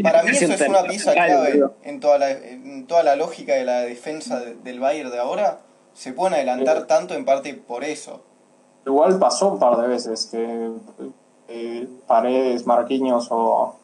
[0.04, 3.64] Para mí eso es una pieza clave en toda la, en toda la lógica de
[3.64, 5.60] la defensa de- del Bayern de ahora.
[5.94, 8.22] Se pueden adelantar tanto en parte por eso.
[8.86, 10.70] Igual pasó un par de veces que
[11.48, 13.76] eh, Paredes, Marquinhos o,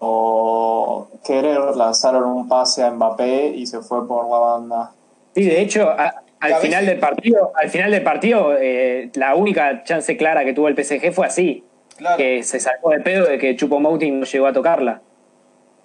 [0.00, 4.92] o Kerer lanzaron un pase a Mbappé y se fue por la banda.
[5.34, 9.34] Sí, de hecho, a- al final veces- del partido, al final del partido, eh, la
[9.34, 11.64] única chance clara que tuvo el PSG fue así,
[11.98, 12.16] Claro.
[12.16, 15.02] que se sacó de pedo de que Chupo Moting no llegó a tocarla.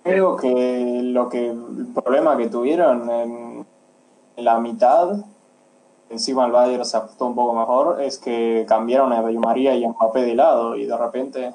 [0.04, 3.66] Creo que lo que el problema que tuvieron en
[4.38, 5.16] la mitad,
[6.10, 9.90] encima el Bayern se ajustó un poco mejor, es que cambiaron a María y a
[9.90, 11.54] Mbappé de lado y de repente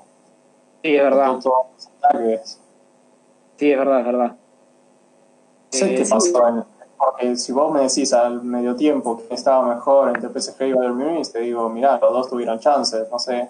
[0.83, 1.39] Sí, es verdad.
[1.43, 2.61] todos los ataques.
[3.57, 4.29] Sí, es verdad, es verdad.
[4.31, 4.37] No
[5.71, 6.11] sé Eh, qué sí.
[6.13, 6.65] pasó en-
[6.97, 10.97] porque si vos me decís al medio tiempo que estaba mejor entre PSG y Bayern
[10.97, 13.49] Múnich, te digo, mirá, los dos tuvieron chances, no sé.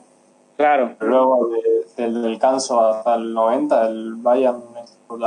[0.58, 0.96] Claro.
[1.00, 1.48] Luego
[1.96, 4.62] de- del descanso hasta el 90, el Bayern.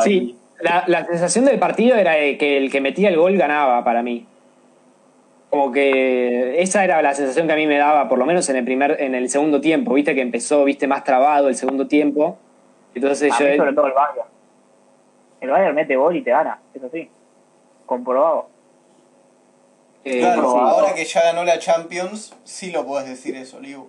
[0.04, 3.84] Sí, la, la sensación del partido era de que el que metía el gol ganaba
[3.84, 4.28] para mí.
[5.50, 8.58] Como que esa era la sensación que a mí me daba, por lo menos en
[8.58, 12.38] el primer, en el segundo tiempo, viste que empezó, viste, más trabado el segundo tiempo.
[12.94, 14.28] Entonces A yo mí sobre todo el Bayern.
[15.42, 17.10] El Bayern mete gol y te gana, eso sí.
[17.86, 18.48] Comprobado.
[20.04, 20.58] eh, Claro, sí.
[20.60, 23.88] ahora que ya ganó la Champions, sí lo puedes decir eso, Liu.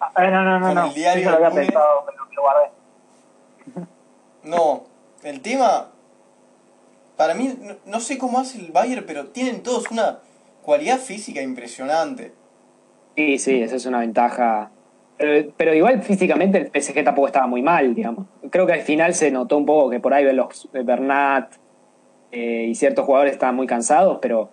[0.00, 0.86] Ah, no, no, no, Con no.
[0.86, 1.66] el diario Eso lo había del lunes.
[1.72, 2.70] pensado, pero lo guardé.
[4.44, 4.84] No,
[5.24, 5.88] el tema.
[7.16, 10.20] Para mí, no, no sé cómo hace el Bayern, pero tienen todos una
[10.62, 12.32] cualidad física impresionante.
[13.16, 14.70] Sí, sí, esa es una ventaja.
[15.16, 18.26] Pero, pero igual físicamente el PSG tampoco estaba muy mal, digamos.
[18.50, 21.52] Creo que al final se notó un poco que por ahí los Bernat
[22.30, 24.48] eh, y ciertos jugadores estaban muy cansados, pero,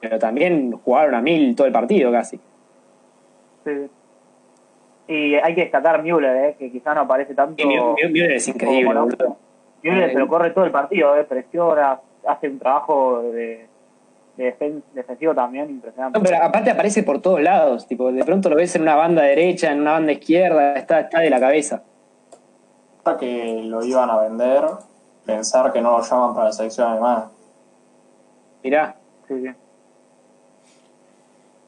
[0.00, 2.40] pero también jugaron a mil todo el partido casi.
[3.64, 3.88] Sí.
[5.12, 7.62] Y hay que destacar Müller, eh, que quizás no aparece tanto.
[7.62, 9.36] Mü- Müller es increíble, como boludo.
[9.82, 13.66] Müller se lo corre todo el partido, eh, presiona, hace un trabajo de,
[14.36, 16.18] de defen- defensivo también impresionante.
[16.18, 19.22] No, pero aparte aparece por todos lados, tipo, de pronto lo ves en una banda
[19.22, 21.82] derecha, en una banda izquierda, está, está de la cabeza.
[23.18, 24.64] Que lo iban a vender,
[25.26, 27.30] pensar que no lo llaman para la selección alemana.
[28.62, 28.94] Mirá,
[29.26, 29.48] Sí, sí.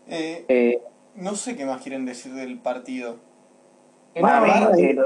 [0.08, 0.82] Eh, eh,
[1.16, 3.16] no sé qué más quieren decir del partido.
[4.14, 4.96] Neymar, de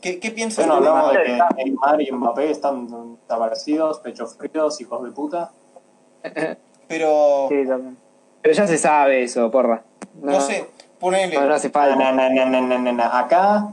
[0.00, 1.48] ¿qué, qué, piensan Bueno, de hablamos de Neymar?
[1.56, 5.50] que Neymar y Mbappé están desaparecidos, pechos fríos, hijos de puta.
[6.88, 7.96] Pero, Sí, también.
[8.42, 9.82] pero ya se sabe eso, porra.
[10.20, 10.68] no sé,
[11.00, 11.34] ponele.
[11.34, 13.18] No, no hace falta.
[13.18, 13.68] Acá,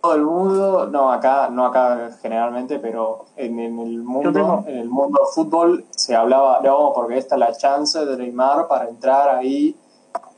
[0.00, 4.78] todo el mundo, no acá, no acá generalmente, pero en, en el mundo, tengo- en
[4.78, 8.88] el mundo del fútbol se hablaba, no, porque esta es la chance de Neymar para
[8.88, 9.76] entrar ahí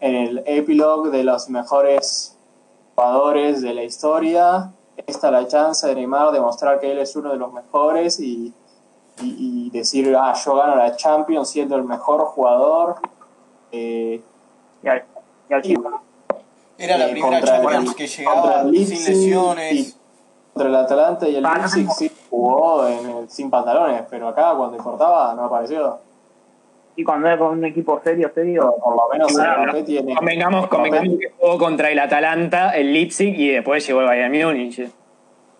[0.00, 2.36] en el epílogo de los mejores
[2.94, 4.72] jugadores de la historia.
[5.06, 8.18] Esta es la chance de Neymar de mostrar que él es uno de los mejores
[8.20, 8.52] y,
[9.22, 12.96] y, y decir, ah, yo gano la Champions siendo el mejor jugador.
[13.72, 14.22] Eh,
[14.82, 15.04] Y al,
[15.50, 16.00] y al y- chico.
[16.76, 19.72] Era la eh, primera el- Champions que llegaba el sin lesiones.
[19.74, 19.94] y
[20.54, 24.76] Contra el Atalanta y el Leipzig sí jugó en el- sin pantalones, pero acá cuando
[24.76, 25.98] importaba no apareció.
[26.98, 29.38] Y cuando era con un equipo serio, serio, Por lo menos Sí,
[29.78, 30.16] el tiene.
[30.16, 34.80] Convengamos, convengamos que jugó contra el Atalanta, el Leipzig y después llegó el Bayern Múnich.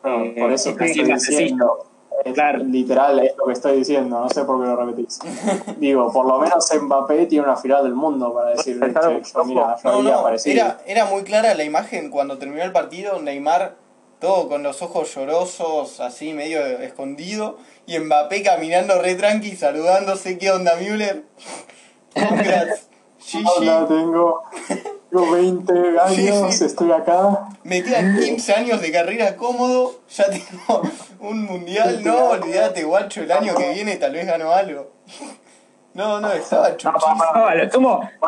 [0.03, 1.87] No, Eh, por eso te estoy diciendo.
[2.25, 2.65] Es Claro.
[2.65, 5.21] Literal, es lo que estoy diciendo, no sé por qué lo repetís.
[5.79, 9.77] Digo, por lo menos Mbappé tiene una final del mundo para decir, che, yo, mira,
[9.77, 13.77] yo No, había no, era muy clara la imagen cuando terminó el partido, Neymar
[14.21, 20.51] todo con los ojos llorosos, así medio escondido, y Mbappé caminando re tranqui, saludándose, ¿qué
[20.51, 21.23] onda Müller?
[22.15, 22.87] Congrats.
[23.59, 23.89] Hola, GG.
[23.89, 24.43] tengo,
[25.11, 26.65] tengo 20 años, Sí, sí.
[26.65, 27.49] estoy acá.
[27.63, 30.83] Me quedan 15 años de carrera cómodo, ya tengo
[31.21, 34.93] un mundial, no, olvídate, guacho, el año que viene tal vez gano algo.
[35.95, 37.15] No, no, estaba chuchísimo.
[37.35, 37.51] No,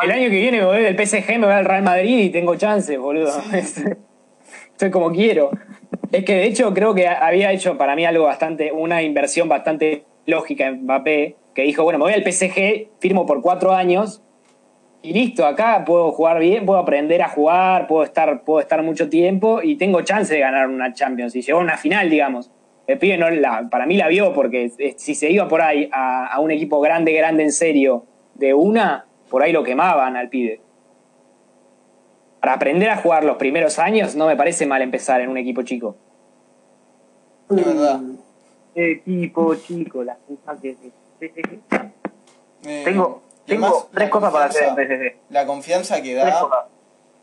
[0.01, 2.55] el año que viene me voy del PSG, me voy al Real Madrid y tengo
[2.55, 3.31] chance, boludo.
[4.81, 5.51] Estoy como quiero.
[6.11, 10.05] Es que de hecho creo que había hecho para mí algo bastante, una inversión bastante
[10.25, 14.23] lógica en Mbappé, que dijo, bueno, me voy al PSG, firmo por cuatro años
[15.03, 19.07] y listo, acá puedo jugar bien, puedo aprender a jugar, puedo estar, puedo estar mucho
[19.07, 21.35] tiempo y tengo chance de ganar una Champions.
[21.35, 22.49] Y llegó a una final, digamos.
[22.87, 26.25] El pibe no la, para mí la vio porque si se iba por ahí a,
[26.25, 30.59] a un equipo grande, grande en serio, de una, por ahí lo quemaban al pibe.
[32.41, 35.61] Para aprender a jugar los primeros años no me parece mal empezar en un equipo
[35.61, 35.95] chico.
[37.49, 37.99] De verdad.
[38.73, 41.59] Equipo chico, la puta que sí, sí, sí.
[42.65, 45.15] Eh, Tengo, tengo además, tres la cosas para hacer en PSG.
[45.29, 46.67] La confianza que da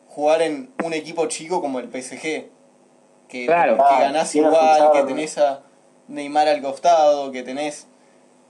[0.09, 2.49] jugar en un equipo chico como el PSG.
[3.29, 3.77] Que, Claro.
[3.77, 5.63] que Ah, ganás igual, que tenés a
[6.07, 7.89] Neymar al costado, que tenés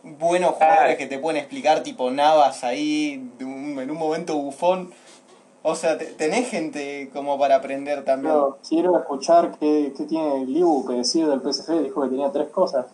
[0.03, 0.99] buenos jugadores Claro.
[0.99, 4.93] que te pueden explicar, tipo Navas ahí, un- en un momento bufón.
[5.63, 8.33] O sea, te- tenés gente como para aprender también.
[8.35, 11.83] Pero quiero escuchar qué, qué tiene Liu que decir del PSG.
[11.83, 12.87] Dijo que tenía tres cosas.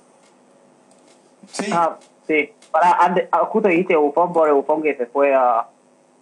[1.50, 1.96] Sí, Ah,
[2.26, 2.52] sí.
[2.70, 5.68] Pará, antes, ah, justo dijiste Bufón por el Bufón que se fue a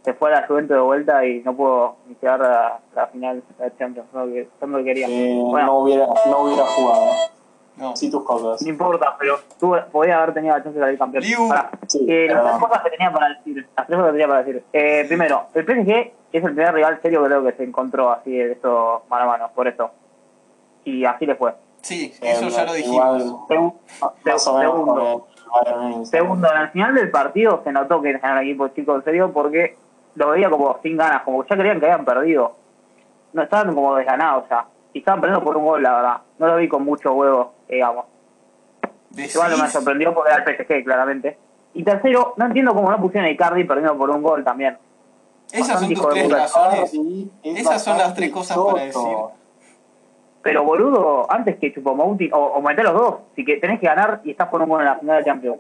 [0.05, 3.41] se fue a la Juventus de vuelta y no pudo ni llegar a la final
[3.57, 5.07] de la Champions, no que tanto que quería.
[5.07, 5.67] Que Bueno.
[5.69, 7.05] no, hubiera, no hubiera jugado.
[7.77, 7.97] No.
[7.97, 8.63] Sí, tus cosas.
[8.63, 11.25] No importa, pero tuve, podía haber tenido la chance de salir campeón.
[11.25, 11.49] Liu.
[11.49, 13.69] Pará, Sí, eh, las tres cosas que tenía para decir.
[13.77, 14.65] Las tres cosas que tenía para decir.
[14.73, 15.91] Eh, primero, el PSG
[16.33, 19.27] es el primer rival serio que creo que se encontró así de esto mano a
[19.27, 19.91] mano, por eso.
[20.85, 21.55] Y así le fue.
[21.81, 22.97] Sí, eso ya lo dijimos.
[22.97, 23.75] Igual, Segu-
[24.25, 25.27] más o menos segundo,
[26.05, 29.33] segundo, en el final del partido se notó que era un equipo chico en serio
[29.33, 29.77] porque
[30.15, 32.53] lo veía como sin ganas, como que ya creían que habían perdido.
[33.33, 34.67] No estaban como desganados ya.
[34.93, 36.17] Y estaban perdiendo por un gol, la verdad.
[36.39, 38.07] No lo vi con mucho huevo, digamos.
[39.11, 41.39] Decís- Igual me sorprendió porque era el PSG, claramente.
[41.75, 44.79] Y tercero, no entiendo cómo no pusieron a Icardi perdiendo por un gol también.
[45.51, 46.91] Esas son tus tres razones.
[46.91, 49.03] Sí, es Esas son las tres cosas para decir.
[50.43, 54.21] Pero boludo, antes que Chupomouti, o, o meter los dos, si que tenés que ganar
[54.25, 55.59] y estás por un gol en la final de Champions.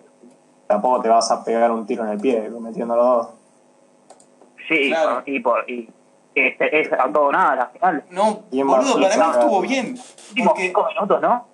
[0.67, 3.29] Tampoco te vas a pegar un tiro en el pie metiendo los dos.
[4.69, 5.23] Sí, Claro.
[5.27, 5.89] y por y
[6.35, 8.05] este, es a todo nada la final.
[8.11, 9.99] No, boludo, para mí estuvo bien.
[10.31, 11.47] Últimos Porque, cinco minutos, ¿no?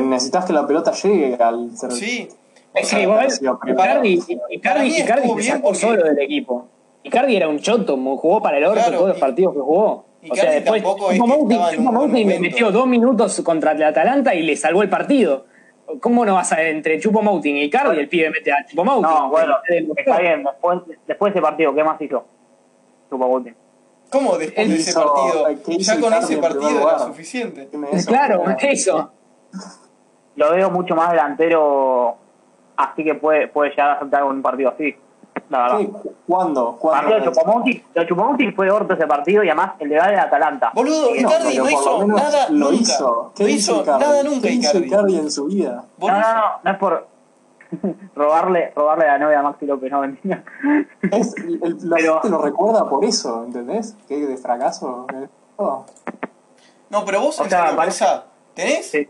[0.00, 2.28] Necesitas que la pelota llegue al ser- sí,
[2.74, 3.28] Es que igual.
[3.68, 6.66] Icardi, Icardi, se bien sacó solo del equipo.
[7.02, 10.04] Icardi era un choto, jugó para el orto Claro, todos los y- partidos que jugó.
[10.30, 14.90] O sea, después buen me metió dos minutos contra el Atalanta y le salvó el
[14.90, 15.46] partido.
[16.00, 19.02] ¿Cómo no vas a entre Chupo Mouting y Icardi el pibe mete a Chupo Mouting?
[19.10, 19.56] No, bueno,
[19.96, 20.44] está bien.
[20.44, 22.24] Después, después de ese partido, ¿qué más hizo?
[23.08, 23.50] Chupomouti.
[24.10, 25.46] ¿cómo después Él de ese hizo- partido?
[25.66, 26.98] ¿qué hizo Ya con Icardi ese partido era lugar?
[27.00, 27.68] suficiente.
[28.06, 29.10] Claro, eso.
[30.36, 32.16] Lo veo mucho más delantero,
[32.76, 34.96] así que puede, puede llegar a saltar un partido así.
[35.48, 35.78] La verdad.
[35.90, 36.78] ¿Cu- ¿Cuándo?
[36.80, 37.64] Partido de ¿Cuándo?
[37.94, 40.70] Lo de Chupomouti fue orto ese partido y además el de Gale de Atalanta.
[40.74, 42.74] Boludo, Sí, no, Icardi no por hizo nada lo nunca.
[42.82, 43.32] hizo.
[43.34, 44.04] ¿Qué No hizo hizo Icardi?
[44.04, 44.86] nada nunca ¿Qué hizo Icardi.
[44.86, 45.84] Icardi en su vida?
[45.98, 47.06] No, no- no, no, no es por
[48.14, 50.42] robarle, robarle la novia a Maxi López, no mentira.
[51.10, 53.96] Es, el- la Pero- gente lo recuerda por eso, ¿entendés?
[54.08, 55.06] ¿Qué de fracaso?
[55.56, 55.84] Oh.
[56.90, 58.06] No, pero vos, O sea, parece-
[58.54, 58.90] ¿tenés?
[58.90, 59.08] Sí.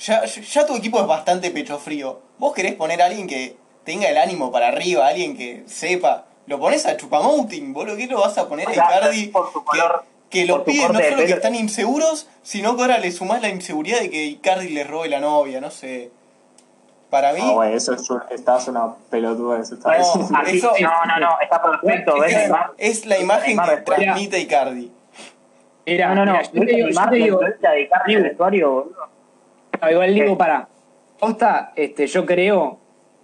[0.00, 2.20] Ya, ya tu equipo es bastante pecho frío.
[2.38, 6.24] Vos querés poner a alguien que tenga el ánimo para arriba, alguien que sepa.
[6.46, 9.26] Lo pones a Chupamouting, boludo, ¿qué lo vas a poner a O sea, Icardi?
[9.28, 12.98] por su Que, color- que los pibes no solo que están inseguros, sino que ahora
[12.98, 16.10] le sumás la inseguridad de que Icardi le robe la novia, no sé.
[17.10, 20.04] Para mí, Ah, güey, eso es, estás una pelotuda, eso está No,
[20.46, 22.24] Eso- no, no, no, está perfecto.
[22.24, 24.90] es, es la imagen que transmite Icardi.
[25.84, 26.32] Era, No, no, no.
[26.38, 28.70] mira, yo te digo, yo Neymar, te la digo, influencia de Icardi en el vestuario,
[28.70, 29.19] boludo.
[29.88, 30.36] Igual digo, ¿Qué?
[30.36, 30.68] para.
[31.18, 32.78] Posta, este, yo creo.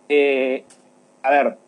[0.08, 0.64] eh,
[1.22, 1.58] a ver.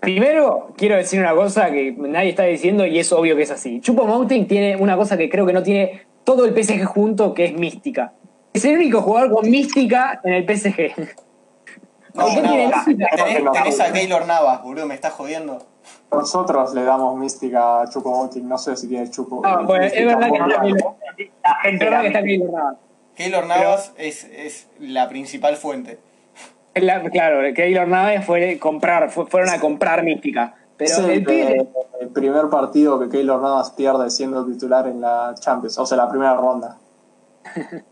[0.00, 3.80] Primero, quiero decir una cosa que nadie está diciendo y es obvio que es así.
[3.80, 7.46] Chupo Mountain tiene una cosa que creo que no tiene todo el PSG junto, que
[7.46, 8.12] es mística.
[8.52, 10.92] Es el único jugador con mística en el PSG.
[12.14, 12.50] No, ¿Por qué Navas.
[12.50, 13.16] tiene mística?
[13.16, 15.58] Tenés, tenés a Keylor Navas, boludo, me estás jodiendo.
[16.12, 19.42] Nosotros le damos mística a Chupo Moting, no sé si tiene Chupo.
[19.66, 20.30] Pues, es verdad
[22.00, 22.76] que está Keylor Navas.
[23.18, 25.98] Keylor Navas es, es la principal fuente.
[26.74, 30.54] La- claro, Keylor Navas fue comprar, fue- fueron a comprar mística.
[30.76, 31.68] Pero el, el, pibe-
[32.00, 36.08] el primer partido que Keylor Navas pierde siendo titular en la Champions, o sea, la
[36.08, 36.78] primera ronda.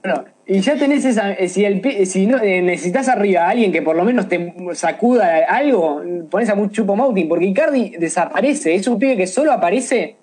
[0.00, 1.32] Bueno, y ya tenés esa.
[1.32, 4.54] eh, Si, el, si no, eh, necesitas arriba a alguien que por lo menos te
[4.74, 8.76] sacuda algo, pones a un Chupo Moutin, porque Icardi desaparece.
[8.76, 10.16] Es un pibe que solo aparece.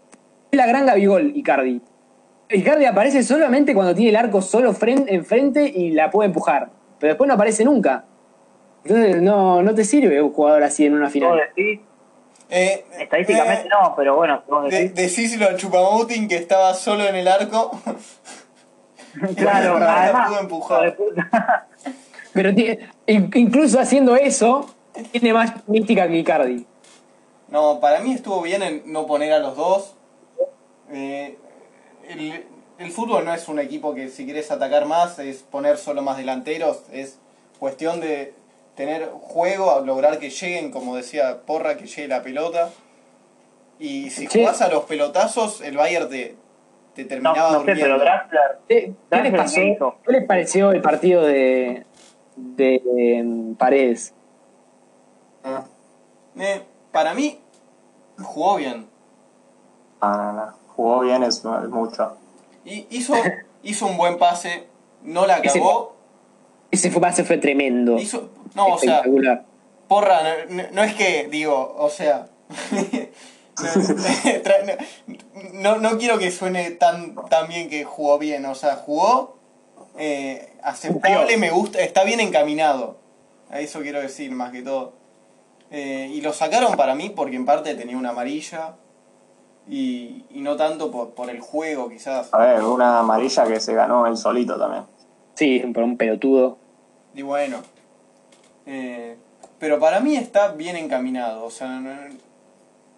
[0.49, 1.81] Es la gran Gabigol, Icardi.
[2.49, 6.69] Icardi aparece solamente cuando tiene el arco solo fren- enfrente y la puede empujar.
[6.99, 8.05] Pero después no aparece nunca.
[8.83, 11.39] Entonces no, no te sirve un jugador así en una final.
[11.55, 11.79] decís,
[12.49, 14.95] Eh, estadísticamente eh, no, pero bueno, vos de- decís.
[14.95, 17.71] decíselo al Chupamutin que estaba solo en el arco.
[19.35, 20.29] claro, no además.
[20.29, 20.97] pudo empujar.
[22.33, 22.49] Pero
[23.07, 24.69] incluso haciendo eso,
[25.13, 26.65] tiene más mística que Icardi.
[27.47, 29.95] No, para mí estuvo bien en no poner a los dos.
[30.91, 31.37] Eh,
[32.09, 32.45] el,
[32.79, 36.17] el fútbol no es un equipo que si quieres atacar más es poner solo más
[36.17, 36.83] delanteros.
[36.91, 37.19] Es
[37.59, 38.33] cuestión de
[38.75, 42.69] tener juego, lograr que lleguen, como decía Porra, que llegue la pelota.
[43.79, 44.39] Y si Sí.
[44.41, 46.35] jugás a los pelotazos, el Bayern te,
[46.93, 47.83] te No, terminaba no sé, durmiendo.
[47.83, 48.57] pero Draxler.
[48.67, 49.61] ¿Qué, les ¿qué pasó?
[49.61, 49.95] hizo?
[50.05, 51.85] ¿Qué les pareció el partido de,
[52.35, 52.81] de
[53.17, 54.13] em, Paredes?
[56.37, 57.39] Eh, para mí,
[58.21, 58.87] jugó bien.
[60.01, 60.64] No, no, no.
[60.75, 62.17] Jugó bien, es, es mucho.
[62.65, 63.13] Y hizo,
[63.63, 64.67] hizo un buen pase,
[65.03, 65.95] no la Ese- cagó.
[66.71, 67.97] Ese pase fue tremendo.
[67.97, 69.03] Hizo, no, o sea.
[69.87, 72.27] Porra, no, no- es que, digo, o sea.
[75.53, 79.37] no, no quiero que suene tan, tan bien que jugó bien, o sea, jugó
[79.97, 82.97] eh, aceptable, me gusta, está bien encaminado.
[83.49, 84.93] A eso quiero decir, más que todo.
[85.71, 88.75] Eh, y lo sacaron para mí porque en parte tenía una amarilla
[89.67, 92.29] y, y no tanto por, por el juego, quizás.
[92.33, 94.83] A ver, una amarilla que se ganó él solito también.
[95.35, 96.57] Sí, por un pelotudo.
[97.13, 97.57] Y bueno.
[98.65, 99.17] eh,
[99.59, 101.45] pero para mí está bien encaminado.
[101.45, 102.13] O sea, no-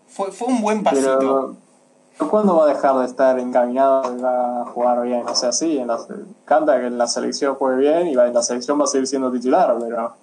[0.08, 1.17] fue, fue un buen pasito.
[1.19, 1.56] Pero,
[2.17, 5.23] ¿pero ¿cuándo va a dejar de estar encaminado y va a jugar bien?
[5.27, 5.99] O sea, sí, en la,
[6.45, 9.08] canta que en la selección juegue bien y va- en la selección va a seguir
[9.08, 10.15] siendo titular, pero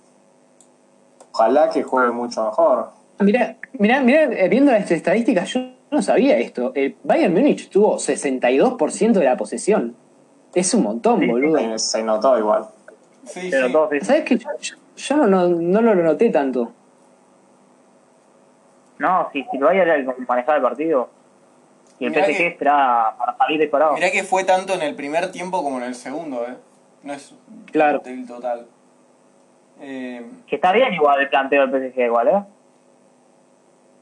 [1.32, 2.90] ojalá que juegue mucho mejor.
[3.20, 5.60] Mirá, mirá, mirá, eh, viendo las estadísticas, yo
[5.94, 6.72] no sabía esto.
[6.74, 9.96] El Bayern Múnich tuvo 62% de la posesión.
[10.54, 11.58] Es un montón, Sí, boludo.
[11.58, 12.66] Eh, Se notó igual.
[13.24, 13.72] Sí, Pero sí.
[13.72, 14.00] todos sí.
[14.02, 14.36] ¿Sabes qué?
[14.38, 16.72] Yo, yo- yo no, no, no lo noté tanto.
[18.98, 21.08] No, si, si el Bayern era el que manejaba el partido.
[21.98, 23.94] Y el Mirá PSG que- será para salir disparado.
[23.94, 26.56] Mirá que fue tanto en el primer tiempo como en el segundo, ¿eh?
[27.02, 27.34] No es
[27.72, 27.98] Claro.
[28.00, 28.66] del total.
[29.80, 32.42] Eh, Que está bien igual el planteo del PSG igual, ¿eh?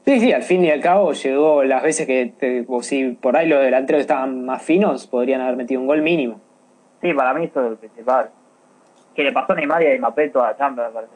[0.05, 3.37] Sí, sí, al fin y al cabo llegó las veces que, te- o si por
[3.37, 6.41] ahí los delanteros estaban más finos, podrían haber metido un gol mínimo.
[7.01, 8.29] Sí, para mí eso es el principal.
[9.15, 11.13] Que le pasó a Neymar y a Mbappé toda la Champions, me parece.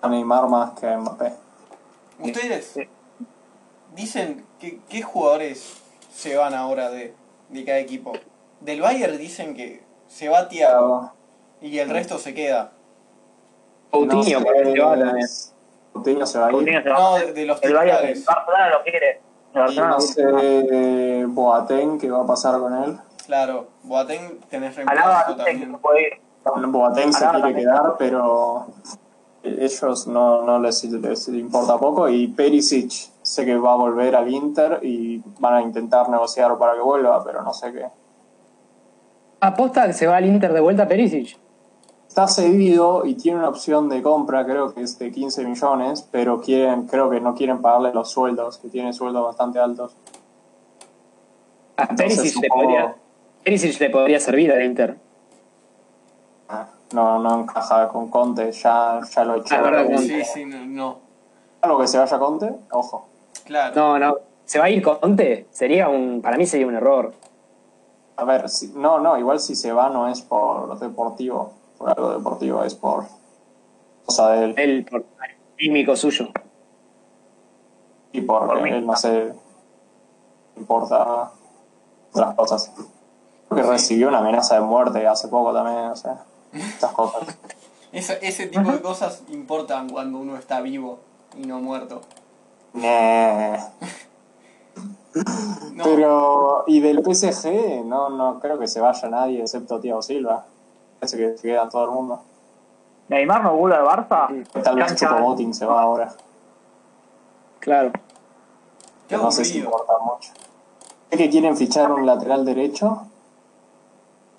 [0.00, 1.32] A Neymar más que a Mbappé.
[2.20, 2.88] Ustedes Sí.
[3.94, 5.80] dicen que qué jugadores
[6.10, 7.14] se van ahora de,
[7.50, 8.12] de cada equipo.
[8.60, 11.12] Del Bayern dicen que se va Thiago
[11.60, 12.72] y el resto se queda.
[13.90, 15.26] Coutinho, No por ahí sé, se va también.
[15.92, 16.56] Coutinho se va a ir.
[16.56, 16.98] Coutinho se va.
[16.98, 18.18] No, de, de los el Bayern, titulares.
[18.18, 19.20] el Barcelona lo quiere.
[19.54, 21.26] Y no sé.
[21.26, 22.98] Boateng qué va a pasar con él.
[23.26, 25.78] Claro, Boateng tenés reemplazo también.
[26.44, 28.66] Boateng se quiere quedar, pero
[29.42, 32.08] ellos no, no les, les importa poco.
[32.08, 32.90] Y Perisic
[33.22, 37.22] sé que va a volver al Inter y van a intentar negociar para que vuelva,
[37.24, 37.86] pero no sé qué.
[39.40, 41.38] Aposta que se va al Inter de vuelta Perisic.
[42.12, 46.42] Está cedido y tiene una opción de compra, creo que es de 15 millones, pero
[46.42, 49.96] quieren, creo que no quieren pagarle los sueldos, que tiene sueldos bastante altos.
[51.78, 52.94] A Entonces, Perisic un le, podría,
[53.42, 54.98] Perisic le podría servir al Inter.
[56.50, 59.54] Ah, No, no encaja con Conte, ya, ya lo echó.
[59.54, 60.98] Ah, verdad, Lo Sí, sí, no, no.
[61.62, 63.06] Algo que se vaya Conte, ojo.
[63.46, 63.74] Claro.
[63.74, 64.16] No, no.
[64.44, 65.46] ¿Se va a ir Conte?
[65.50, 67.14] Sería un, para mí sería un error.
[68.16, 72.10] A ver, si- no, no, igual si se va no es por deportivo, por algo
[72.16, 73.06] deportivo, es por
[74.06, 75.04] cosa de él Él, por
[75.58, 76.28] químico suyo.
[78.12, 79.32] y por, Por él, no sé,
[80.54, 81.32] le importa
[82.12, 82.72] otras cosas.
[83.48, 87.36] Creo que recibió una amenaza de muerte hace poco también, o sea, estas cosas.
[87.92, 91.00] Ese tipo de cosas importan cuando uno está vivo
[91.36, 92.00] y no muerto.
[92.74, 93.58] Nah.
[95.72, 100.46] No, Pero, y del PSG, no, no creo que se vaya nadie excepto Thiago Silva.
[101.02, 102.22] Parece que se queda todo el mundo.
[103.08, 104.28] Neymar no vuelve al Barça.
[104.62, 104.94] Tal vez.
[104.94, 106.12] Chupomoting se va ahora.
[107.58, 107.90] Claro.
[109.08, 110.30] qué no sé si importa mucho.
[111.10, 113.08] Sé que quieren fichar un lateral derecho,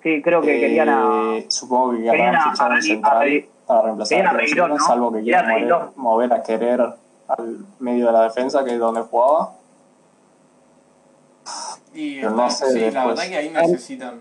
[0.02, 1.36] Sí, creo que querían a.
[1.36, 4.38] Eh, supongo que querían querrán a- fichar a- un central a- para reemplazar querían a
[4.38, 6.80] Reguilón, salvo que Querían quieran mover, a querer
[7.28, 9.52] al medio de la defensa, que es donde jugaba.
[11.92, 14.20] Y Pero no sé sí, la verdad que ahí necesitan.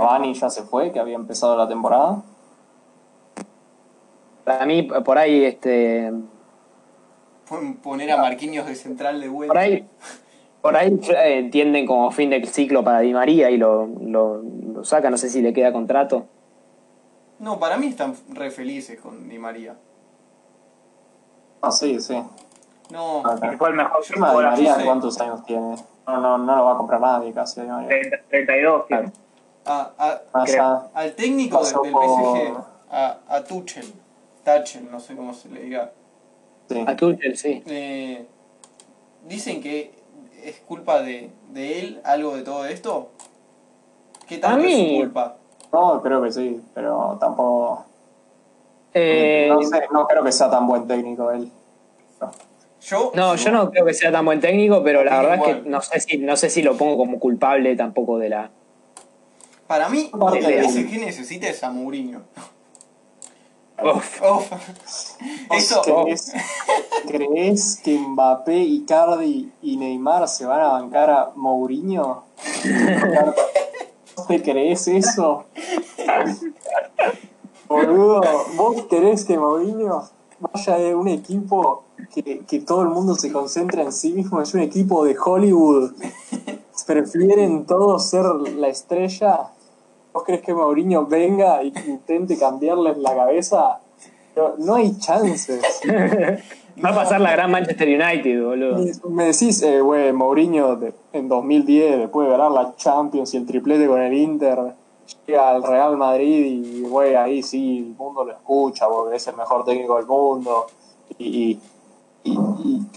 [0.00, 2.22] Cavani ya se fue, que había empezado la temporada.
[4.44, 6.12] Para mí, por ahí, este.
[7.48, 9.52] Pueden poner a Marquinhos de central de vuelta.
[9.52, 9.86] Por ahí,
[10.60, 14.84] por ahí eh, entienden como fin del ciclo para Di María y lo, lo, lo
[14.84, 15.12] sacan.
[15.12, 16.26] No sé si le queda contrato.
[17.38, 19.76] No, para mí están re felices con Di María.
[21.62, 22.22] Ah, sí, sí.
[22.90, 24.76] No, el mejor Di María.
[24.84, 25.76] ¿cuántos años tiene?
[26.06, 27.60] No, no, no lo va a comprar nadie casi.
[27.60, 27.88] Di María.
[27.88, 28.88] 30, 32, sí.
[28.88, 29.12] Claro.
[29.66, 29.92] A-
[30.32, 30.90] a- creo.
[30.94, 32.56] al técnico del, Pasó del por- PSG,
[32.90, 33.92] a, a Tuchel,
[34.44, 35.92] Tuchel, no sé cómo se le diga.
[36.68, 36.84] Sí.
[36.86, 37.62] A Tuchel, sí.
[37.66, 38.26] Eh,
[39.28, 39.92] dicen que
[40.42, 43.10] es culpa de, de él algo de todo esto.
[44.26, 45.36] ¿Qué tanto es su culpa?
[45.72, 47.84] No, creo que sí, pero tampoco.
[48.94, 51.50] Eh, no sé, no creo que sea tan buen técnico él.
[52.82, 55.68] Yo, no, yo no creo que sea tan buen técnico, pero la verdad es que
[55.68, 58.50] no sé si, no sé si lo pongo como culpable tampoco de la.
[59.70, 62.22] Para mí, el de- PSG necesita es a Mourinho.
[63.80, 64.20] Uf.
[64.20, 64.52] Uf.
[65.48, 66.32] Eso, ¿Crees,
[67.06, 72.24] ¿Crees que Mbappé, Icardi y Neymar se van a bancar a Mourinho?
[74.16, 75.44] ¿Vos te crees eso?
[77.68, 78.22] Boludo,
[78.56, 80.02] ¿vos querés que Mourinho
[80.40, 84.42] vaya a un equipo que, que todo el mundo se concentra en sí mismo?
[84.42, 85.92] Es un equipo de Hollywood.
[86.88, 89.52] Prefieren todos ser la estrella.
[90.20, 93.80] ¿Vos crees que Mourinho venga e intente cambiarles la cabeza?
[94.34, 95.62] Pero no hay chances.
[96.84, 98.84] Va a pasar la gran Manchester United, boludo.
[99.08, 103.46] Me- decís, eh, güey, Mourinho de- en 2010, después de ganar la Champions y el
[103.46, 104.74] triplete con el Inter,
[105.26, 109.36] llega al Real Madrid y, güey, ahí sí, el mundo lo escucha porque es el
[109.36, 110.66] mejor técnico del mundo.
[111.16, 111.58] Y,
[112.24, 112.40] y-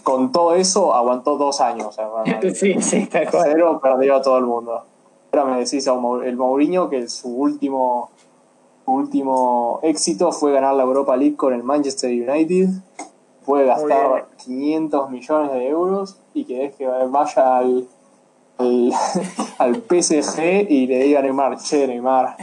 [0.04, 1.98] con todo eso aguantó dos años.
[2.54, 3.44] Sí, sí, cual.
[3.46, 4.84] Cero perdió a todo el mundo.
[5.36, 8.12] Ahora me decís a un Mou- el Mourinho que su último,
[8.86, 12.70] su último éxito fue ganar la Europa League con el Manchester United.
[13.44, 17.88] Puede gastar 500 millones de euros y que es que vaya al,
[18.60, 18.94] al,
[19.58, 22.38] al PSG y le diga a Neymar, che Neymar,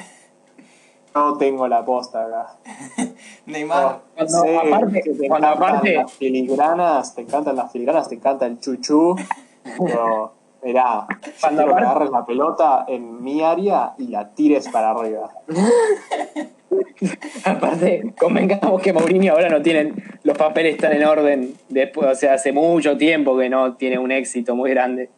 [1.14, 2.57] no tengo la posta acá.
[3.47, 9.14] Neymar, Sé aparte- te aparte- las filigranas, te encantan las filigranas, te encanta el chuchú,
[9.78, 10.32] pero
[10.63, 15.31] mirá, yo Cuando que agarres la pelota en mi área y la tires para arriba.
[17.45, 22.35] Aparte, convengamos que Mourinho ahora no tienen los papeles tan en orden después, o sea,
[22.35, 25.11] hace mucho tiempo que no tiene un éxito muy grande.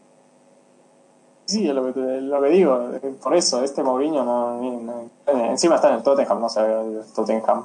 [1.44, 2.88] Sí, es lo que, lo que digo,
[3.22, 7.02] por eso, este Mourinho no, no- eh, encima está en el Tottenham, no sé, el
[7.14, 7.64] Tottenham.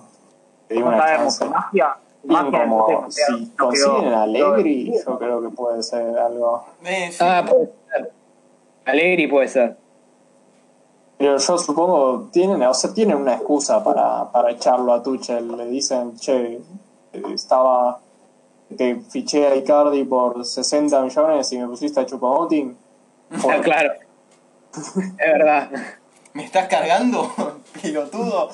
[0.67, 1.45] Te digo No una sabemos, chance.
[1.53, 1.95] magia.
[2.27, 6.65] Del como si consiguen a Allegri, yo creo que puede ser algo.
[6.83, 7.17] eh, sí.
[7.21, 8.11] Ah, puede ser.
[8.85, 9.77] Alegri puede ser.
[11.17, 15.55] Pero yo supongo, tienen, o sea, tienen una excusa para, para echarlo a Tuchel.
[15.57, 16.61] Le dicen, che,
[17.13, 17.99] eh, estaba,
[18.75, 22.77] te fiché a Icardi por 60 millones y me pusiste a Chupamoting.
[23.31, 23.93] Ah, claro.
[24.75, 25.69] Es verdad.
[26.33, 27.33] ¿me estás cargando,
[27.81, 28.49] pelotudo?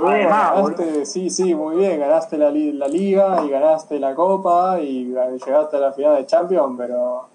[0.00, 4.78] Además, ganaste, sí, sí, muy bien, ganaste la, li- la liga y ganaste la copa
[4.80, 7.28] y llegaste a la final de Champions, pero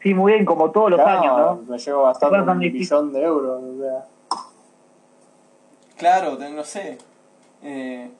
[0.00, 1.56] Sí, muy bien, como todos los años, ¿no?
[1.68, 3.62] me llevo gastando un billón de euros.
[3.62, 4.06] o sea.
[5.96, 6.98] Claro, no sé.
[7.62, 8.10] Eh,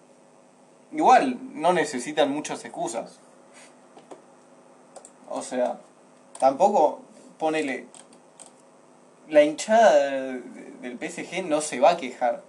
[0.92, 3.18] igual, no necesitan muchas excusas.
[5.30, 5.78] O sea,
[6.38, 7.00] tampoco
[7.38, 7.86] ponele.
[9.28, 10.40] La hinchada de-
[10.82, 12.42] del PSG no se va a quejar.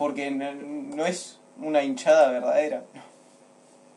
[0.00, 0.50] Porque no,
[0.96, 2.84] no es una hinchada verdadera.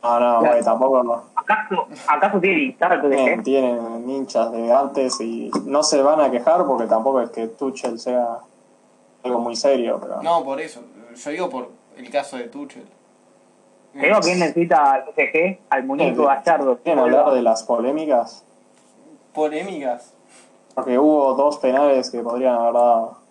[0.02, 1.22] No, no, güey, tampoco no.
[1.34, 6.66] ¿Acaso, ¿Acaso tiene el Tienen, tienen hinchas de antes y no se van a quejar
[6.66, 8.40] porque tampoco es que Tuchel sea
[9.22, 10.82] algo muy serio, pero No, por eso.
[11.16, 12.86] Yo digo por el caso de Tuchel.
[13.94, 16.80] Digo quién necesita al PSG, al muñeco Gallardo.
[16.80, 18.44] ¿Quieren hablar de las polémicas?
[19.32, 20.12] Polémicas.
[20.74, 23.23] Porque hubo dos penales que podrían haber dado.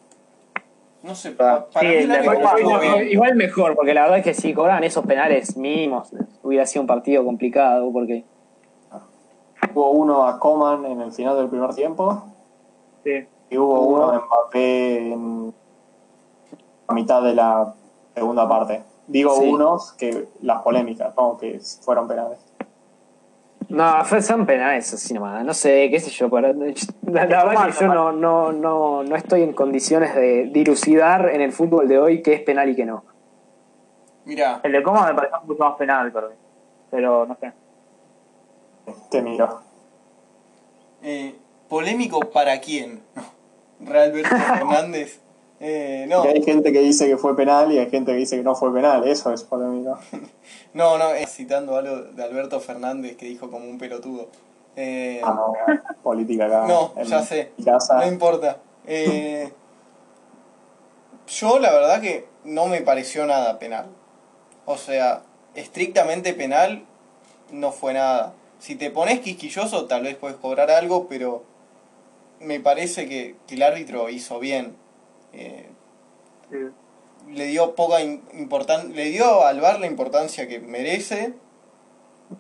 [1.04, 3.12] No sé, pa- para Sí, mí.
[3.12, 6.88] Igual mejor, porque la verdad es que si cobraban esos penales mínimos, hubiera sido un
[6.88, 8.24] partido complicado, porque
[9.74, 12.24] Hubo uno a Coman en el final del primer tiempo
[13.04, 13.26] Sí.
[13.50, 15.54] y hubo uno de Mbappé en
[16.88, 17.74] la mitad de la
[18.14, 18.84] segunda parte.
[19.08, 19.50] Digo Sí.
[19.50, 22.40] unos que las polémicas, no que fueron penales.
[23.74, 26.30] No, fue- son penales así nomás, no sé, qué sé yo.
[26.30, 31.30] pero- la, la verdad que yo no, no, no, no estoy en condiciones de dilucidar
[31.30, 33.04] en el fútbol de hoy qué es penal y qué no.
[34.26, 36.32] Mira, El de Coma me pareció mucho más penal, pero,
[36.92, 37.52] pero no sé.
[39.10, 39.62] Te miro.
[41.02, 41.36] eh,
[41.68, 43.02] polémico para quién?
[43.80, 45.20] Realberto Fernández.
[45.60, 48.36] Eh, no, Y hay gente que dice que fue penal y hay gente que dice
[48.36, 49.08] que no fue penal.
[49.08, 49.98] Eso es polémico.
[50.74, 54.28] no, no, eh, citando algo de Alberto Fernández que dijo como un pelotudo.
[54.76, 55.54] Eh, Ah, no,
[56.02, 56.66] política acá.
[56.68, 57.52] No, ya sé.
[57.64, 57.98] casa.
[57.98, 58.58] No importa.
[58.86, 59.52] Eh,
[61.28, 63.86] yo la verdad que no me pareció nada penal.
[64.66, 65.22] O sea,
[65.56, 66.84] estrictamente penal
[67.52, 68.34] no fue nada.
[68.60, 71.44] Si te pones quisquilloso tal vez puedes cobrar algo, pero
[72.40, 74.76] me parece que, que el árbitro hizo bien.
[75.34, 75.70] Eh,
[77.32, 81.34] le dio poca importancia, le dio al VAR la importancia que merece,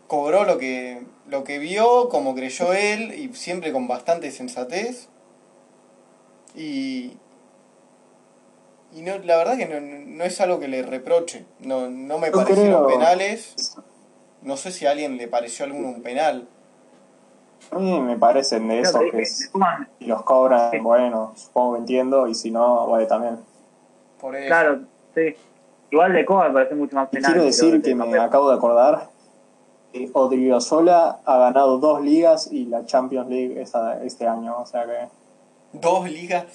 [0.08, 5.08] cobró lo que, lo que vio, como creyó él, y siempre con bastante sensatez.
[6.56, 7.18] Y,
[8.94, 11.46] y no, la verdad que no, no es algo que le reproche.
[11.60, 13.76] No, no me Yo parecieron creo- penales.
[14.42, 16.48] No sé si a alguien le pareció alguno un penal.
[17.72, 22.36] Mí me parecen de esos que si Coman, los cobran, bueno, supongo que entiendo, y
[22.36, 23.40] si no, vale también.
[24.20, 24.48] Por eso.
[24.48, 24.80] claro,
[25.16, 25.36] sí.
[25.90, 27.32] Igual de Coma me parece mucho más Y penal.
[27.32, 29.10] quiero decir de que me acabo de acordar
[29.92, 34.86] que Odriozola ha ganado dos ligas y la Champions League esta- este año, o sea
[34.86, 35.08] que
[35.74, 36.46] Dos ligas.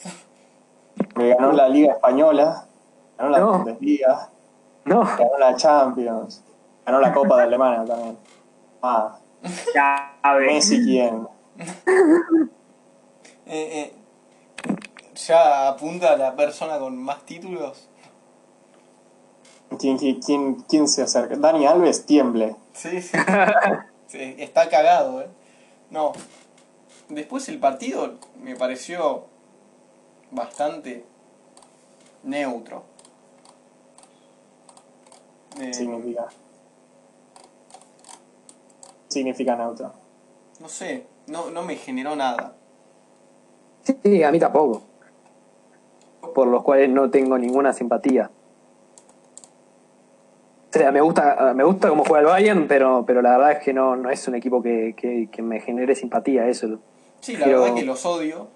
[1.15, 2.65] que ganó la Liga Española,
[3.17, 3.53] ganó la No.
[3.59, 4.29] Bundesliga,
[4.85, 6.43] No, ganó la Champions,
[6.87, 8.17] ganó la Copa de Alemania también.
[8.83, 9.17] Ah,
[9.75, 10.53] Ya, a ver.
[10.53, 11.29] Messi quién.
[13.51, 13.93] Eh, eh,
[15.27, 17.89] ya apunta a la persona con más títulos.
[19.79, 21.35] ¿Quién, quién, quién, quién se acerca?
[21.35, 22.57] Dani Alves tiemble.
[22.75, 23.16] Sí, sí.
[24.09, 25.29] Sí, está cagado, ¿eh?
[25.91, 26.12] No.
[27.11, 29.27] Después el partido me pareció
[30.31, 31.05] bastante
[32.23, 32.85] neutro.
[35.61, 36.29] Eh, Significa.
[39.09, 39.93] Significa neutro.
[40.61, 42.55] No sé, no, no me generó nada.
[43.83, 44.83] sí, a mí tampoco.
[46.35, 48.31] Por los cuales no tengo ninguna simpatía.
[50.71, 53.59] O sea, me gusta, me gusta cómo juega el Bayern, pero, pero la verdad es
[53.61, 56.79] que no, no es un equipo que, que, que me genere simpatía, eso.
[57.21, 58.49] Sí, la Pero- verdad que los odio.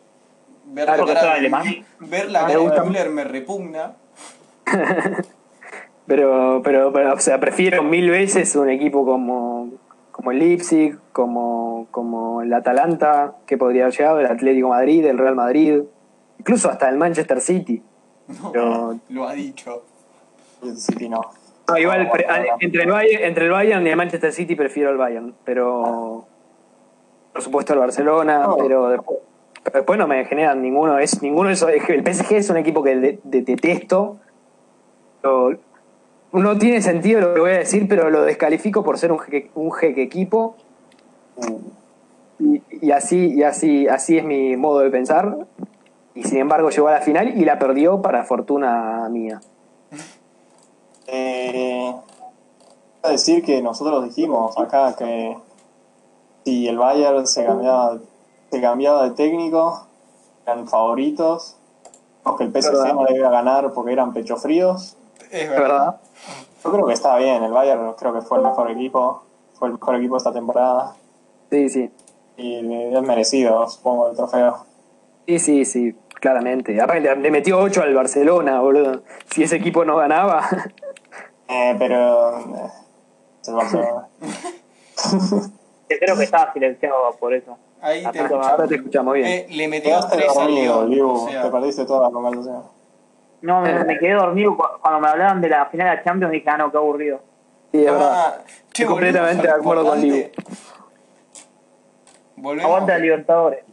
[0.67, 2.89] Ver Claro, la porque cara de- ver la Ah, me cara de.
[2.89, 3.95] Müller me repugna.
[6.07, 9.71] Pero, pero, pero, o sea, prefiero mil veces un equipo como,
[10.13, 15.19] como el Leipzig, como, como el Atalanta, que podría haber llegado, el Atlético Madrid, el
[15.19, 15.83] Real Madrid,
[16.39, 17.83] incluso hasta el Manchester City.
[18.29, 19.83] No, Pero- lo ha dicho.
[20.63, 21.21] El City no.
[21.69, 22.03] No, igual,
[22.61, 26.27] entre, el Bayern, entre el Bayern y el Manchester City prefiero el Bayern, pero
[27.33, 28.57] por supuesto el Barcelona, No.
[28.59, 29.19] pero, después,
[29.65, 30.99] pero después no me generan ninguno.
[30.99, 31.71] Es ninguno de esos.
[31.71, 34.19] El PSG es un equipo que de- de- detesto.
[35.23, 35.57] Lo-
[36.33, 39.51] no tiene sentido lo que voy a decir, pero lo descalifico por ser un jeque,
[39.55, 40.57] un jeque equipo.
[42.39, 45.47] Y, y así, y así, así es mi modo de pensar.
[46.15, 49.41] Y sin embargo llegó a la final y la perdió para fortuna mía.
[51.07, 51.95] Eh,
[53.03, 55.37] a decir que nosotros dijimos acá que
[56.45, 57.99] si el Bayern se cambiaba,
[58.51, 59.87] se cambiaba de técnico,
[60.47, 61.57] eran favoritos,
[62.25, 64.97] o que el PSG no le iba a ganar porque eran pecho fríos.
[65.33, 65.63] Es ¿Es verdad.
[65.63, 66.01] verdad?
[66.65, 69.25] Yo creo que está bien, el Bayern creo que fue el mejor equipo,
[69.55, 70.95] fue el mejor equipo esta temporada
[71.51, 71.91] Sí, sí.
[72.37, 74.65] y le- es merecido, supongo, el trofeo.
[75.27, 76.81] Sí, sí, sí, claramente.
[76.81, 79.03] Aparte le, le metió 8 al Barcelona, boludo.
[79.33, 80.47] Si ese equipo no ganaba.
[81.55, 82.71] Eh, pero eh,
[83.43, 84.09] es el Barcelona.
[85.87, 87.59] Creo que estaba silenciado por eso.
[87.83, 89.13] Ahí te Ahora Ahora te escuchamos.
[89.15, 89.27] bien.
[89.27, 90.91] Eh, le metió Quedaste tres al dormido, León.
[90.91, 92.63] Liu, o sea, te perdiste toda la conversación.
[93.43, 96.33] No, me, me quedé dormido cu- cuando me hablaban de la final de la Champions.
[96.33, 97.21] Dije, ah, no, qué aburrido.
[97.73, 98.45] Sí, es ah, verdad.
[98.45, 100.01] che, Estoy completamente de acuerdo con.
[102.37, 102.65] Volvemos.
[102.65, 103.65] Aguanta la Libertadores.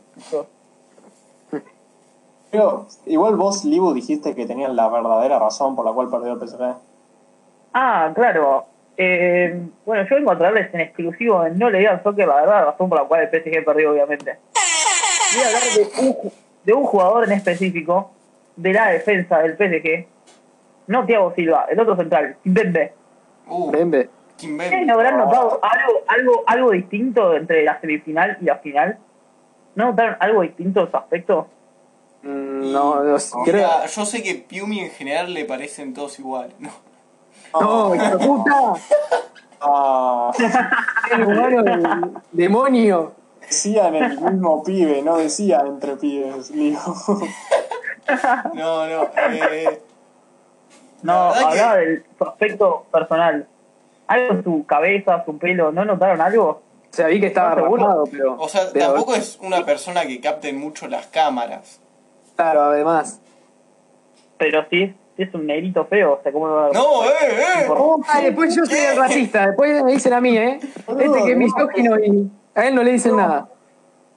[2.52, 6.40] Pero igual vos, Libu, dijiste que tenían la verdadera razón por la cual perdió el
[6.40, 6.74] PSG.
[7.74, 8.66] Ah, claro.
[8.98, 12.54] Eh, bueno, yo vengo a traerles en exclusivo en No Le Digan Soccer la verdad,
[12.60, 14.40] la razón por la cual el PSG perdió, obviamente.
[15.36, 16.32] Voy a hablar de un,
[16.66, 18.12] de un jugador en específico
[18.60, 20.07] de la defensa del PSG.
[20.88, 22.93] No Thiago Silva, el otro central, Kimpembe.
[23.47, 24.10] Uh, Bembe.
[24.38, 24.66] Kimpembe.
[24.66, 28.97] ¿Ustedes no habrán notado algo, algo, algo distinto entre la semifinal y la final?
[29.76, 31.47] ¿No notaron algo distinto en su aspecto?
[32.24, 33.70] Mm, No, no, creo.
[33.88, 36.55] yo sé que Piumi en general le parecen todos iguales.
[36.60, 36.70] ¿no?
[37.60, 38.74] ¡No, hijo de puta!
[39.62, 40.32] Ah,
[41.10, 43.14] del demonio.
[43.41, 46.80] Decían el mismo pibe, no decía entre pibes, Lío.
[48.53, 49.03] No, no.
[49.32, 49.82] Eh,
[51.01, 53.47] No, La verdad hablaba que- del su aspecto personal.
[54.07, 56.47] Algo en su cabeza, su pelo, ¿no notaron algo?
[56.49, 58.36] O sea, vi que estaba rapado, pero.
[58.39, 61.80] o sea, pero- tampoco es una persona que capte mucho las cámaras.
[62.36, 63.20] Claro, además.
[64.38, 67.64] Pero sí, es un negrito feo, o sea, ¿cómo no No, eh, eh.
[67.68, 69.47] Por- Ah, después yo soy el racista.
[69.47, 70.60] Después me dicen a mí, ¿eh?
[70.62, 73.47] Este que es misógino y a él no le dicen nada.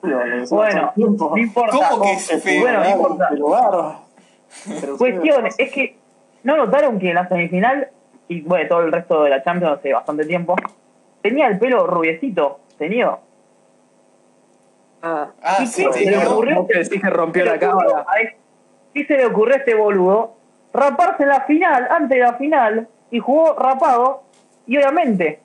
[0.02, 1.78] Bueno, no importa.
[1.90, 2.60] ¿Cómo que es feo?
[2.62, 3.28] Bueno, no importa.
[4.80, 5.96] Pero Cuestión, es que
[6.42, 7.88] no notaron que en la semifinal,
[8.28, 10.56] y bueno, todo el resto de la Champions hace bastante tiempo,
[11.22, 13.16] tenía el pelo rubiecito, tenía.
[15.02, 15.28] Ah.
[15.42, 16.32] Ah, ¿Y sí, qué Se se le ocurrió?
[16.60, 18.04] ocurrió que decís que rompió ¿Qué la cámara.
[18.06, 18.36] a este-
[18.94, 20.34] ¿Qué se le ocurrió a este boludo?
[20.74, 24.22] Raparse en la final, antes de la final, y jugó rapado,
[24.66, 25.40] y obviamente,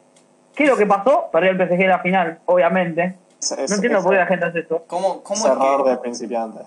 [0.55, 1.30] ¿qué es lo que pasó?
[1.32, 3.16] Perdió el PSG en la final, obviamente.
[3.41, 4.83] Es- es- No entiendo es- por qué la gente hace esto.
[4.88, 5.89] ¿Cómo, cómo es error que.?
[5.91, 6.59] de principiante.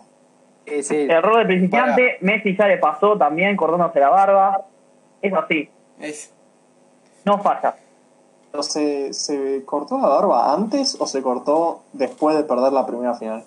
[0.66, 0.96] Sí, sí.
[1.10, 4.66] Error de principiante, Messi ya le pasó también, cortándose la barba.
[5.20, 5.68] Es así,
[5.98, 6.32] Es,
[7.24, 7.74] no falla.
[8.52, 13.14] Pero se, ¿Se cortó la barba antes o se cortó después de perder la primera
[13.14, 13.44] final?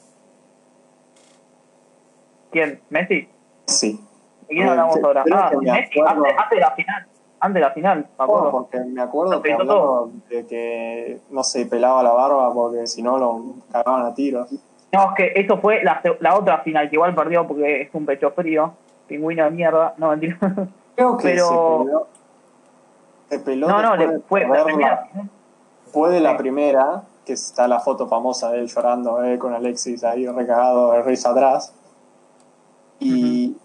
[2.51, 2.81] ¿Quién?
[2.89, 3.27] ¿Messi?
[3.65, 3.99] Sí.
[4.47, 5.23] ¿De quién hablamos Creo ahora?
[5.31, 7.07] Ah, me Messi, antes, antes de la final.
[7.43, 8.51] Antes de la final, me acuerdo.
[8.51, 9.53] Porque me acuerdo que
[10.29, 14.49] de que no se pelaba la barba porque si no lo cagaban a tiros.
[14.93, 16.01] No, es que eso fue la,
[16.37, 18.71] otra final, que igual perdió porque es un pecho frío.
[19.07, 19.93] Pingüino de mierda.
[19.97, 20.37] No, mentira.
[20.95, 22.07] Creo que Pero- se peló.
[23.29, 25.09] Se peló No, no, le fue la primera.
[25.83, 30.05] Después de la primera, que está la foto famosa de él llorando eh, con Alexis
[30.05, 31.75] ahí recagado de risa atrás.
[33.01, 33.57] Y,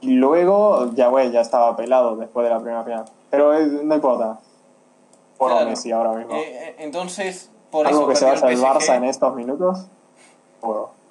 [0.00, 3.04] y luego, ya güey, ya estaba pelado después de la primera final.
[3.30, 4.38] Pero eh, no importa.
[5.38, 5.68] Por Claro.
[5.68, 6.34] Messi ahora mismo.
[6.34, 8.64] eh, eh, entonces, por Algo eso que se vaya el PSG.
[8.64, 9.86] Barça en estos minutos.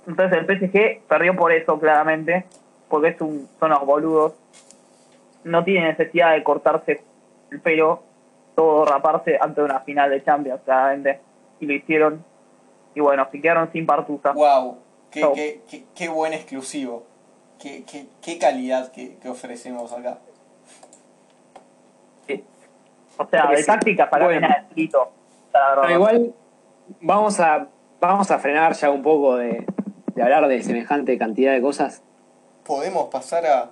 [0.07, 2.45] Entonces el PSG perdió por eso, claramente.
[2.89, 4.33] Porque es un, son los boludos.
[5.43, 7.03] No tiene necesidad de cortarse
[7.51, 8.01] el pelo,
[8.55, 11.19] todo raparse antes de una final de Champions, claramente.
[11.59, 12.23] Y lo hicieron.
[12.95, 14.31] Y bueno, se quedaron sin partusa.
[14.31, 14.77] Wow,
[15.11, 17.03] qué, qué, qué, qué buen exclusivo.
[17.59, 20.19] Qué, qué, qué calidad que, que ofrecemos acá.
[23.17, 23.65] O sea, de Sí.
[23.65, 24.41] táctica para Bueno.
[24.47, 24.65] la
[25.69, 25.81] verdad.
[25.83, 26.33] Pero igual
[26.99, 27.67] vamos a
[28.01, 29.65] vamos a frenar ya un poco de,
[30.15, 32.03] de hablar de semejante cantidad de cosas.
[32.65, 33.71] Podemos pasar a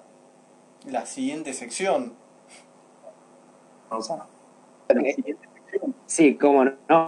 [0.86, 2.14] la siguiente sección.
[3.90, 4.26] o sea,
[6.06, 7.06] Sí, como no,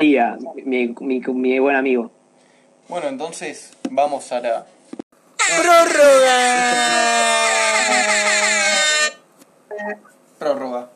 [0.66, 2.12] mi, mi, mi buen amigo.
[2.90, 4.66] Bueno, entonces vamos a la...
[10.40, 10.90] Prórroga.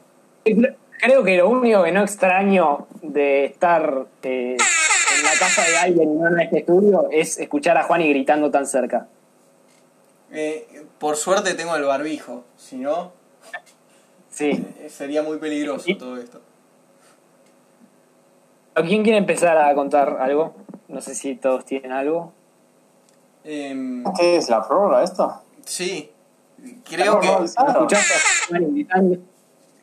[1.02, 6.12] Creo que lo único que no extraño de estar eh, en la casa de alguien
[6.12, 9.08] y no en este estudio es escuchar a Juani gritando tan cerca.
[10.32, 13.14] Eh, por suerte tengo el barbijo, si no,
[14.30, 14.52] Sí.
[14.80, 15.96] eh, sería muy peligroso ¿Y?
[15.98, 16.42] todo esto.
[18.76, 20.56] ¿Quién quiere empezar a contar algo?
[20.88, 22.34] No sé si todos tienen algo.
[23.44, 25.42] Em, ¿Qué es la prórroga esto?
[25.66, 26.12] sí,
[26.84, 27.28] creo que...
[27.28, 27.88] No, no,
[28.52, 29.18] ¿No?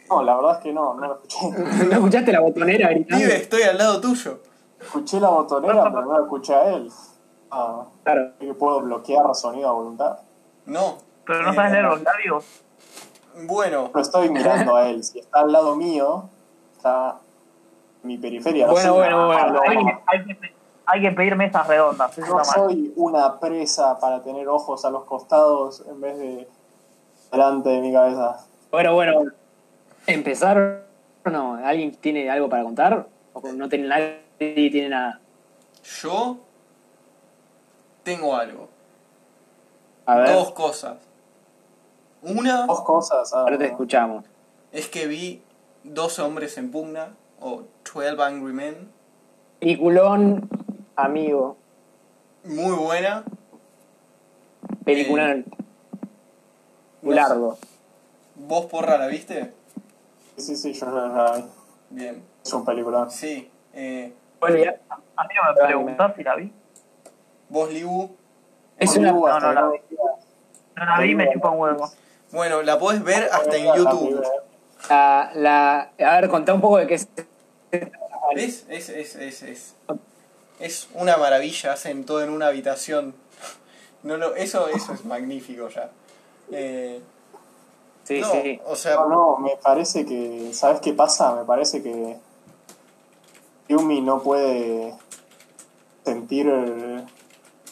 [0.09, 1.49] No, la verdad es que no, no lo escuché.
[1.87, 3.25] ¿No escuchaste la botonera gritando?
[3.25, 4.41] Pibe, estoy al lado tuyo.
[4.81, 6.91] Escuché la botonera, pero no la escuché a él.
[7.51, 8.33] Ah, Claro.
[8.39, 10.19] que puedo bloquear sonido a voluntad.
[10.67, 10.99] No.
[11.25, 12.45] Pero no Eh, sabes leer los labios.
[13.47, 15.03] Bueno, Lo estoy mirando a él.
[15.03, 16.29] Si está al lado mío,
[16.77, 17.19] está
[18.03, 18.67] mi periferia.
[18.67, 19.61] No Bueno, soy bueno, bueno.
[19.67, 20.55] Hay que, hay, que,
[20.87, 22.17] hay que pedir mesas redondas.
[22.19, 22.45] No mal.
[22.45, 26.49] soy una presa para tener ojos a los costados en vez de
[27.33, 28.47] delante de mi cabeza.
[28.71, 29.25] Bueno, bueno.
[30.07, 30.85] ¿Empezar
[31.25, 31.55] o no?
[31.55, 33.07] ¿Alguien tiene algo para contar?
[33.33, 35.21] ¿O no tiene nadie tiene nada?
[36.03, 36.39] yo
[38.03, 38.69] tengo algo.
[40.07, 40.99] A ver, Dos cosas.
[42.23, 43.33] Una Dos cosas.
[43.35, 44.25] ah, ahora te escuchamos.
[44.73, 45.43] es que vi
[45.83, 48.91] 12 hombres en pugna, o 12 Angry Men,
[49.61, 50.49] Peliculón,
[50.97, 51.57] amigo.
[52.45, 53.25] muy buena.
[54.85, 55.45] Peliculón.
[57.03, 57.59] No Largo.
[58.37, 59.53] ¿Vos, porra, la viste?
[60.37, 61.45] Sí, sí, yo la vi.
[61.91, 62.23] Bien.
[62.45, 63.09] Es un película.
[63.11, 63.51] Sí.
[63.73, 64.77] Eh, Bueno, ya.
[64.91, 66.53] A mí no me preguntás si la vi.
[67.49, 68.11] vos, Libu.
[68.79, 69.13] Es una.
[69.13, 69.79] No, no la no- vi.
[70.77, 71.91] No la vi, me chupa un huevo.
[72.33, 74.09] Bueno, la podés ver hasta en YouTube.
[74.09, 74.29] primera.
[74.91, 75.81] La, la,
[76.11, 77.09] a ver, contá un poco de qué es.
[78.35, 78.67] ¿Ves?
[78.69, 79.77] Es, es, es, es.
[80.59, 83.15] Es una maravilla, hacen todo en una habitación.
[84.03, 85.91] No, no, eso, eso es magnífico ya.
[86.53, 87.01] Eh,
[88.05, 88.61] Sí, no, sí.
[88.65, 90.51] o sea, No, no, me parece que.
[90.53, 91.35] ¿Sabes qué pasa?
[91.35, 92.17] Me parece que.
[93.69, 94.95] Yumi no puede
[96.05, 96.49] sentir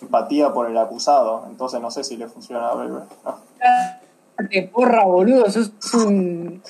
[0.03, 2.91] empatía por el acusado, entonces no sé si le funciona a Baby.
[3.25, 4.49] ¿no?
[4.51, 5.49] ¡Qué porra, boludo!
[5.49, 6.61] Sos un...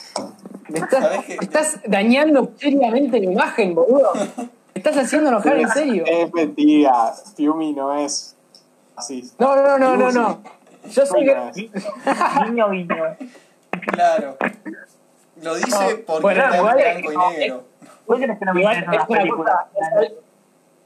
[0.68, 0.78] Me
[1.40, 4.12] estás dañando seriamente la imagen, boludo.
[4.84, 6.04] Estás haciendo enojar en serio.
[6.06, 8.36] Es mentira, Yumi no es
[8.94, 9.30] así.
[9.38, 10.42] No, no, no, no, no.
[10.90, 11.62] Yo no que...
[11.64, 12.44] es.
[12.44, 13.16] Guiño, guiño.
[13.92, 14.36] Claro.
[15.40, 17.64] Lo dice porque Bueno, está igual es blanco y negro.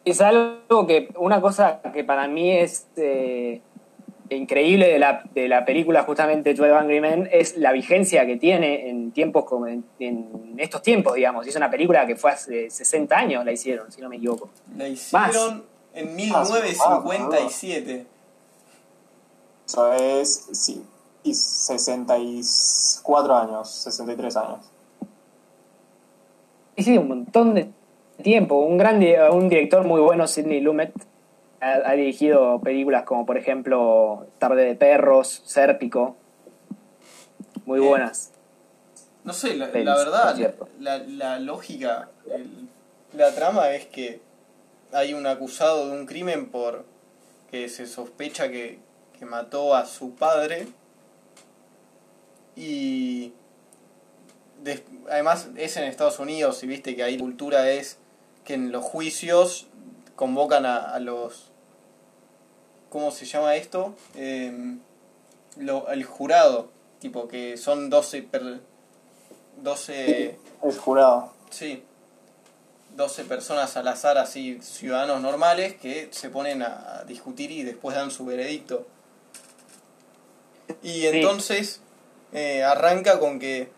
[0.05, 3.61] Es algo que, una cosa que para mí es eh,
[4.37, 8.89] increíble de la, de la película justamente 12 Angry Men es la vigencia que tiene
[8.91, 11.47] en tiempos como en, en estos tiempos, digamos.
[11.47, 14.51] Es una película que fue hace 60 años, la hicieron, si no me equivoco.
[14.76, 15.64] La hicieron
[15.95, 18.07] en 1957.
[19.66, 20.83] Eso es, sí,
[21.22, 24.70] y 64 años, 63 años.
[26.76, 27.68] Y sí, un montón de
[28.22, 28.57] tiempo.
[28.61, 30.93] Un gran di- un director muy bueno, Sidney Lumet,
[31.61, 36.16] ha, ha dirigido películas como, por ejemplo, Tarde de Perros, Sérpico.
[37.66, 37.90] Muy Bien.
[37.90, 38.32] buenas.
[39.24, 42.68] No sé, la, Pelis, la verdad, la, la lógica, el-
[43.12, 44.20] la trama es que
[44.92, 46.84] hay un acusado de un crimen por
[47.50, 48.78] que se sospecha que,
[49.18, 50.68] que mató a su padre
[52.56, 53.32] y
[55.11, 57.98] además es en Estados Unidos y viste que ahí cultura es
[58.44, 59.68] que en los juicios
[60.16, 61.47] convocan a, a los
[62.89, 63.95] ¿cómo se llama esto?
[64.14, 64.80] Em,
[65.57, 66.70] lo, el jurado,
[67.01, 68.61] tipo que son 12 per-
[69.59, 71.32] 12 Es jurado.
[71.51, 71.82] Sí.
[72.97, 78.11] 12 personas al azar, así, ciudadanos normales, que se ponen a discutir y después dan
[78.11, 78.86] su veredicto.
[80.82, 81.80] Y entonces
[82.32, 83.70] eh, arranca con que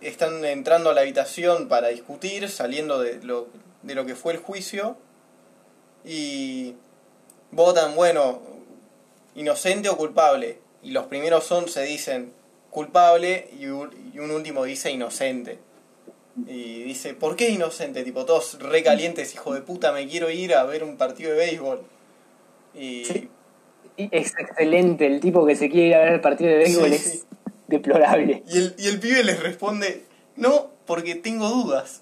[0.00, 3.48] están entrando a la habitación para discutir, saliendo de lo,
[3.82, 4.96] de lo que fue el juicio,
[6.04, 6.74] y
[7.50, 8.40] votan, bueno,
[9.34, 10.58] inocente o culpable.
[10.82, 12.32] Y los primeros son, se dicen
[12.70, 15.58] culpable y un, y un último dice inocente.
[16.46, 18.02] Y dice, ¿por qué inocente?
[18.04, 21.82] Tipo, todos recalientes, hijo de puta, me quiero ir a ver un partido de béisbol.
[22.74, 23.28] Y Sí.
[24.12, 26.94] Es excelente, el tipo que se quiere ir a ver el partido de béisbol Sí,
[26.94, 27.22] es sí.
[27.66, 28.42] deplorable.
[28.48, 30.04] Y el, y el pibe les responde,
[30.36, 32.00] no, porque tengo dudas.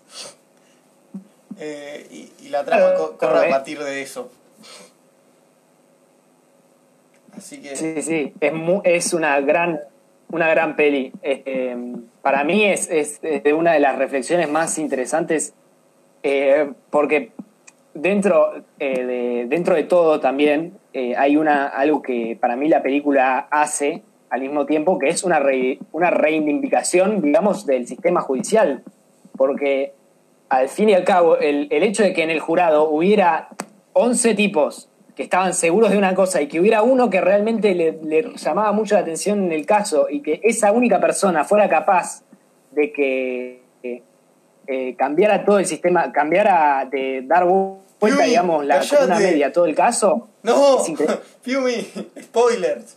[1.58, 4.30] Eh, y, y la trama co- corre a partir de eso.
[7.40, 7.62] Sí,
[8.02, 9.80] sí, es, mu- es una gran
[10.30, 11.10] una gran peli.
[11.22, 11.74] Eh,
[12.20, 13.20] para mí es, es,
[13.54, 15.54] una de las reflexiones más interesantes
[16.22, 17.30] eh, porque
[17.94, 22.82] dentro, eh, de, dentro de todo también eh, hay una, algo que para mí la
[22.82, 28.82] película hace al mismo tiempo que es una, re- una reivindicación, digamos, del sistema judicial.
[29.36, 29.94] Porque
[30.50, 33.48] al fin y al cabo, el, el hecho de que en el jurado hubiera
[33.94, 37.98] 11 tipos que estaban seguros de una cosa y que hubiera uno que realmente le,
[38.04, 42.22] le llamaba mucho la atención en el caso y que esa única persona fuera capaz
[42.70, 44.02] de que eh,
[44.68, 49.66] eh, cambiara todo el sistema, cambiara de dar vuelta, Piumi, digamos, la columna media, todo
[49.66, 50.28] el caso.
[50.44, 50.78] No.
[51.42, 51.84] Fiumi,
[52.22, 52.96] spoilers.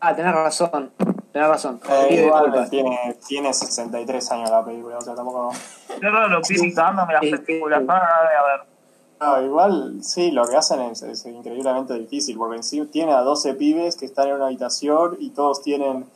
[0.00, 0.92] Ah, tenés razón,
[1.30, 1.78] tenés razón.
[2.08, 5.52] Eh, Igual tiene, tiene 63 años la película, o sea, tampoco...
[6.00, 8.77] Yo no lo pido cagándome las películas, no, no, no, a ver.
[9.20, 13.22] No, igual sí, lo que hacen es, es increíblemente difícil, porque en sí tiene a
[13.22, 16.06] 12 pibes que están en una habitación y todos tienen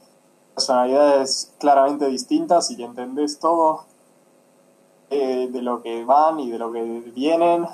[0.55, 3.84] personalidades claramente distintas y que entendés todo
[5.11, 6.82] eh, de lo que van y de lo que
[7.14, 7.66] vienen,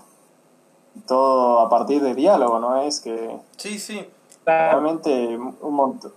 [1.07, 2.81] todo a partir de diálogo, ¿no?
[2.81, 4.05] Es que Sí, sí.
[4.47, 6.11] realmente un, mont-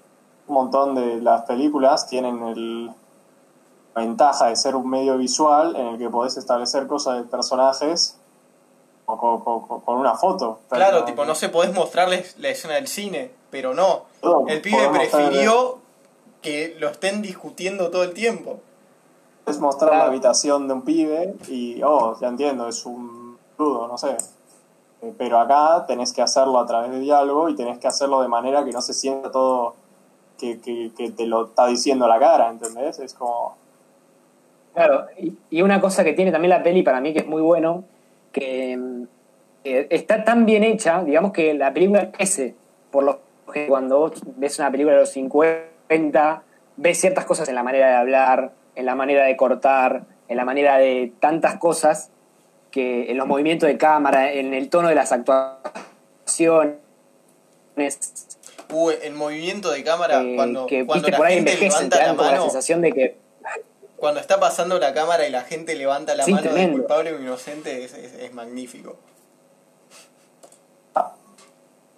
[0.48, 2.94] un montón de las películas tienen el, la
[3.96, 8.18] ventaja de ser un medio visual en el que podés establecer cosas de personajes
[9.20, 10.60] o con una foto.
[10.70, 14.04] Claro, Pero- tipo, no sé, podés mostrarles la escena del cine, pero no.
[14.24, 15.80] No, El pibe prefirió
[16.42, 18.60] que lo estén discutiendo todo el tiempo.
[19.46, 20.06] Es mostrar Claro.
[20.06, 24.16] la habitación de un pibe y, oh, ya entiendo, es un crudo, no sé.
[25.02, 28.28] Eh, Pero acá tenés que hacerlo a través de diálogo y tenés que hacerlo de
[28.28, 29.76] manera que no se sienta todo
[30.38, 32.98] que, que, que te lo está diciendo la cara, ¿entendés?
[33.00, 33.56] Es como...
[34.74, 37.42] Claro, y, y una cosa que tiene también la peli para mí que es muy
[37.42, 37.84] bueno,
[38.32, 38.80] que
[39.64, 42.56] eh, está tan bien hecha, digamos que la película crece,
[42.92, 43.22] por lo
[43.54, 46.44] que cuando vos ves una película de los 50,
[46.78, 50.46] ves ciertas cosas en la manera de hablar, en la manera de cortar, en la
[50.46, 52.12] manera de tantas cosas,
[52.72, 56.78] que en los movimientos de cámara, en el tono de las actuaciones,
[58.72, 61.90] Uh, el movimiento de cámara eh, cuando, que cuando viste la por ahí gente envejecen,
[61.90, 62.44] levanta te la dan la mano.
[62.44, 63.18] sensación de que
[64.02, 66.80] Cuando está pasando la cámara y la gente levanta la Sí, mano de tremendo.
[66.80, 68.96] culpable o inocente es, es- es magnífico.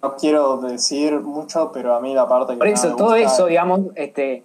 [0.02, 3.22] No quiero decir mucho, pero a mí la parte que Por eso, me todo gusta-
[3.22, 4.44] eso, digamos, este,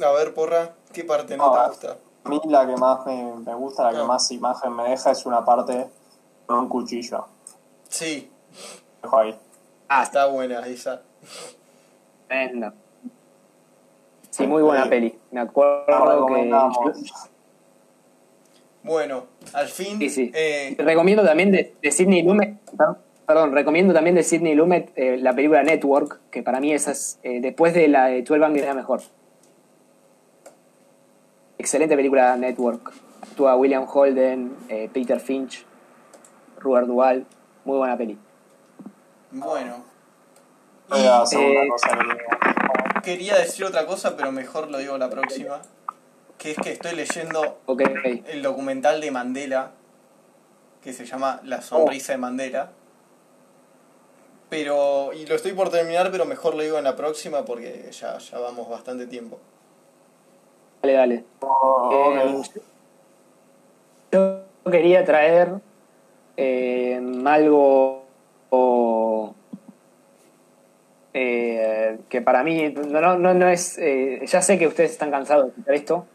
[0.00, 1.64] A ver, porra, ¿qué parte no Ah.
[1.64, 1.96] te gusta?
[2.22, 4.04] A mí la que más me, me gusta, la que Ah.
[4.04, 5.88] más imagen me deja es una parte
[6.46, 7.26] con un cuchillo.
[7.88, 8.30] Sí,
[9.02, 9.36] Dejo ahí.
[9.88, 11.02] ah, está buena esa.
[12.28, 12.72] tremendo.
[14.30, 14.90] Sí, muy buena Sí.
[14.90, 15.18] peli.
[15.30, 16.50] Me acuerdo que.
[18.82, 19.98] Bueno, al fin.
[19.98, 20.30] Sí, sí.
[20.34, 22.56] eh, Recomiendo también de, de Sidney Lumet.
[23.26, 27.18] Perdón, recomiendo también de Sidney Lumet eh, la película Network, que para mí esa es,
[27.22, 29.02] eh, después de la de 12 Angry es la mejor.
[31.58, 32.92] Excelente película Network.
[33.22, 35.66] Actúa William Holden, eh, Peter Finch,
[36.60, 37.26] Robert Duvall.
[37.64, 38.16] Muy buena peli.
[39.32, 39.84] bueno.
[40.88, 42.87] Voy a hacer Eh, una cosa que.
[43.08, 45.62] Quería decir otra cosa, pero mejor lo digo la próxima.
[46.36, 47.56] Que es que estoy leyendo
[48.26, 49.70] el documental de Mandela,
[50.82, 52.70] que se llama La sonrisa de Mandela.
[54.50, 58.18] Pero, y lo estoy por terminar, pero mejor lo digo en la próxima porque ya,
[58.18, 59.38] ya vamos bastante tiempo.
[60.82, 61.24] Dale, dale.
[61.40, 62.62] Oh, Eh, ok.
[64.12, 65.54] yo quería traer
[66.36, 68.04] eh, algo
[71.14, 73.78] eh, que para mí no, no, no es.
[73.78, 76.06] eh, ya sé que ustedes están cansados de escuchar esto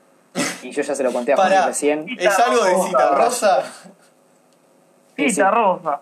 [0.64, 2.06] y yo ya se lo conté a Juan recién.
[2.18, 3.64] ¿es algo de Cita Rosa?
[5.16, 5.30] Sí, sí.
[5.36, 6.00] Cita rosa.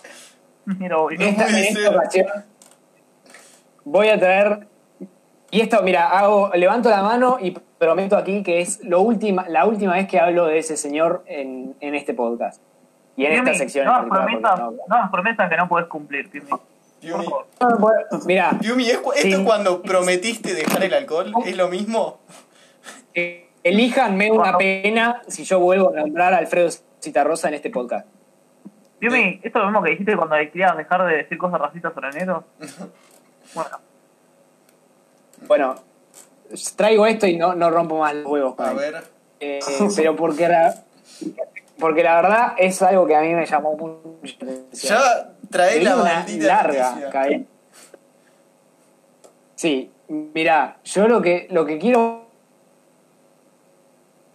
[0.65, 0.95] Mira.
[0.95, 2.27] No Esta- en esta ocasión
[3.83, 4.67] voy a traer.
[5.53, 9.65] Y esto, mira, hago, levanto la mano y prometo aquí que es lo última, la
[9.65, 12.61] última vez que hablo de ese señor en, en este podcast.
[13.17, 13.85] Y en esta sección.
[13.85, 14.39] no en porque
[14.87, 16.49] no promesas que no puedes cumplir, Piumi.
[17.01, 17.25] Piumi,
[17.79, 19.33] Bueno, Mira, Piumi, ¿es cu- ¿esto Sí.
[19.33, 21.33] es cuando prometiste dejar el alcohol?
[21.45, 22.19] ¿Es lo mismo?
[23.13, 26.69] eh, elíjanme una pena si yo vuelvo a nombrar a Alfredo
[27.01, 28.07] Citarrosa en este podcast.
[28.99, 32.11] Piumi, ¿esto es lo mismo que dijiste cuando querías dejar de decir cosas racistas sobre
[32.11, 32.43] negros?
[33.53, 33.77] Bueno,
[35.47, 35.75] Bueno,
[36.77, 38.55] traigo esto y no, no rompo más los huevos.
[38.59, 39.03] A ver.
[39.39, 39.59] Eh,
[39.95, 40.75] pero porque la,
[41.79, 44.97] porque la verdad es algo que a mí me llamó mucho la atención.
[44.99, 47.45] Ya trae la una maldita larga cadena.
[49.55, 52.21] Sí, mira, yo lo que lo que quiero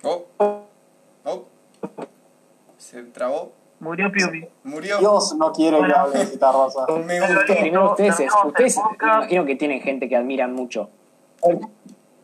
[0.02, 0.24] Oh.
[0.38, 1.44] Oh.
[2.78, 3.52] Se trabó.
[3.80, 4.46] murió Piumi.
[4.62, 4.98] Murió.
[4.98, 6.86] Dios no quiere que hable de Rosa.
[7.04, 7.54] Me gustó.
[7.54, 10.88] primero ustedes, ustedes me imagino que tienen gente que admiran mucho.
[11.44, 11.58] ¿Me,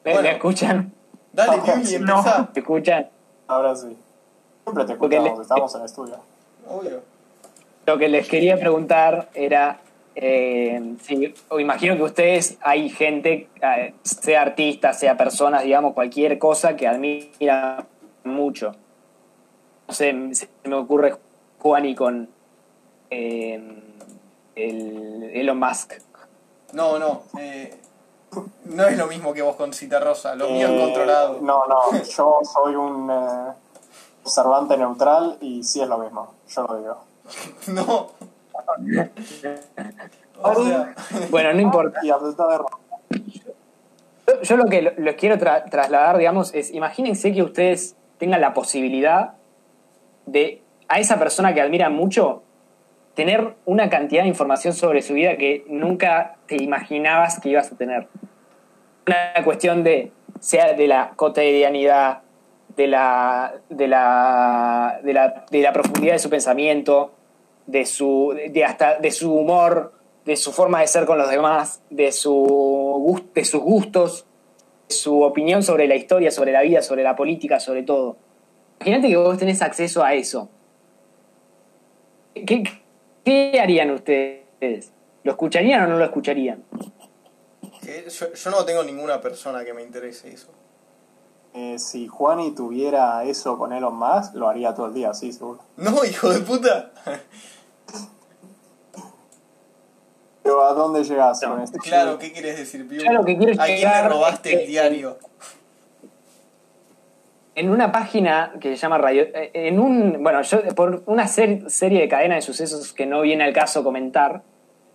[0.05, 0.22] Bueno.
[0.22, 0.93] me escuchan?
[1.32, 2.18] Dale, Piumi, No.
[2.18, 2.49] empezá.
[2.55, 3.11] ¿Me escuchan?
[3.49, 3.97] Ahora sí.
[4.64, 6.16] Siempre te escuchamos, le- estamos en el estudio.
[6.68, 7.01] Obvio.
[7.86, 9.80] Lo que les quería preguntar era,
[10.14, 16.38] eh, si, o imagino que ustedes hay gente, eh, sea artista, sea personas, digamos, cualquier
[16.38, 17.84] cosa que admira
[18.24, 18.72] mucho.
[19.88, 21.16] No sé, se me ocurre
[21.58, 22.28] Juani con
[23.10, 23.60] eh,
[24.54, 25.94] el Elon Musk.
[26.72, 27.22] No, no.
[27.38, 27.74] eh,
[28.64, 30.34] no es lo mismo que vos con Cita Rosa.
[30.36, 31.38] Lo mío es Eh, controlado.
[31.42, 33.52] No, no, yo soy un eh,
[34.24, 37.11] observante neutral y sí es lo mismo, yo lo digo.
[37.68, 38.10] No.
[40.44, 40.94] O sea,
[41.30, 42.00] Bueno, no importa.
[44.26, 48.40] Yo, yo lo que lo- les quiero tra- trasladar, digamos, es imagínense que ustedes tengan
[48.40, 49.34] la posibilidad
[50.26, 52.42] de a esa persona que admiran mucho
[53.14, 57.76] tener una cantidad de información sobre su vida que nunca te imaginabas que ibas a
[57.76, 58.08] tener.
[59.06, 62.22] Una cuestión de, sea de la cotidianidad,
[62.76, 67.12] de la, de la, de la, de la profundidad de su pensamiento,
[67.66, 69.92] de su, de hasta de su humor,
[70.24, 74.26] de su forma de ser con los demás, de, su, de sus gustos,
[74.88, 78.16] de su opinión sobre la historia, sobre la vida, sobre la política, sobre todo.
[78.80, 80.48] Imagínate que vos tenés acceso a eso.
[82.34, 82.64] ¿Qué,
[83.24, 84.92] qué harían ustedes?
[85.22, 86.64] ¿Lo escucharían o no lo escucharían?
[87.82, 90.48] yo no tengo ninguna persona que me interese eso.
[91.55, 95.61] Eh, si Juani tuviera eso con Elon Musk, lo haría todo el día, sí, seguro.
[95.76, 96.90] No, hijo de puta.
[100.42, 101.78] Pero ¿a dónde llegas No, con esto?
[101.78, 102.88] Claro, ¿qué quieres decir?
[102.88, 105.18] Yo lo que quiero ¿A quién le robaste el que- diario?
[107.55, 109.24] En una página que se llama Radio...
[109.24, 110.22] eh, En un...
[110.22, 113.84] Bueno, yo por una ser- serie de cadenas de sucesos que no viene al caso
[113.84, 114.42] comentar,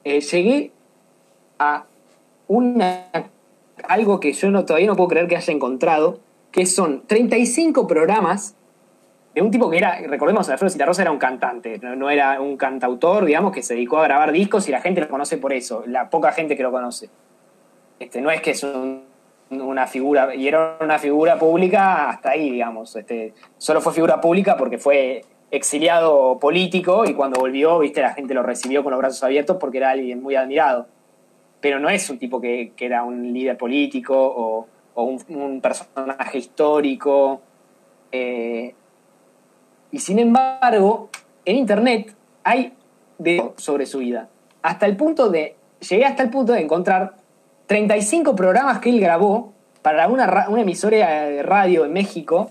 [0.04, 0.72] eh, llegué
[1.60, 1.86] a
[2.48, 3.06] una
[3.88, 6.20] algo que yo no, todavía no puedo creer que haya encontrado,
[6.58, 8.56] que son 35 programas
[9.36, 13.26] de un tipo que era, recordemos, Alfredo Citarrosa era un cantante, no, era un cantautor,
[13.26, 16.10] digamos, que se dedicó a grabar discos y la gente lo conoce por eso, la
[16.10, 17.12] poca gente que lo conoce.
[18.00, 19.04] Este, no es que es un
[19.50, 22.96] una figura, y era una figura pública hasta ahí, digamos.
[22.96, 28.34] Este, solo fue figura pública porque fue exiliado político y cuando volvió, viste, la gente
[28.34, 30.88] lo recibió con los brazos abiertos porque era alguien muy admirado.
[31.62, 34.68] Pero no es un tipo que, que era un líder político o,
[35.00, 37.40] o un, personaje histórico.
[38.12, 38.74] Eh,
[39.92, 41.10] y sin embargo,
[41.46, 42.74] en internet hay
[43.20, 44.28] de sobre su vida.
[44.64, 45.56] Hasta el punto de,
[45.88, 47.14] llegué hasta el punto de encontrar
[47.68, 52.50] 35 programas que él grabó para una, una emisora de radio en México,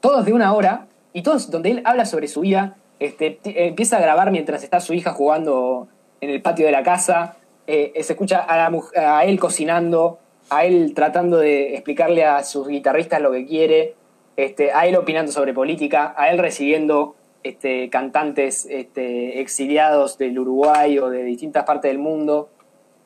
[0.00, 4.00] todos de una hora, y todos donde él habla sobre su vida, este, empieza a
[4.00, 5.88] grabar mientras está su hija jugando
[6.20, 7.34] en el patio de la casa,
[7.66, 13.32] eh, se escucha a, él cocinando, a él tratando de explicarle a sus guitarristas lo
[13.32, 13.94] que quiere,
[14.36, 20.98] este, a él opinando sobre política, a él recibiendo este, cantantes este, exiliados del Uruguay
[20.98, 22.48] o de distintas partes del mundo,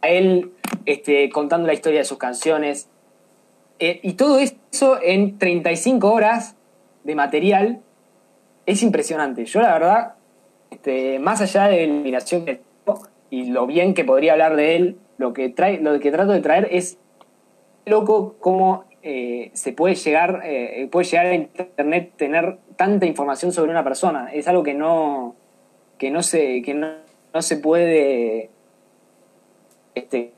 [0.00, 0.52] a él
[0.86, 2.88] este, contando la historia de sus canciones,
[3.78, 6.54] eh, y todo eso en 35 horas
[7.02, 7.80] de material
[8.64, 9.44] es impresionante.
[9.44, 10.14] Yo la verdad,
[10.70, 12.44] este, más allá de la eliminación
[13.30, 16.40] y lo bien que podría hablar de él, lo que, trae, lo que trato de
[16.40, 16.98] traer es
[17.84, 23.70] loco cómo eh, se puede llegar, eh, puede llegar a internet tener tanta información sobre
[23.70, 24.32] una persona.
[24.32, 25.34] Es algo que no,
[25.98, 26.92] que no se, que no,
[27.34, 28.50] no se puede
[29.94, 30.32] este,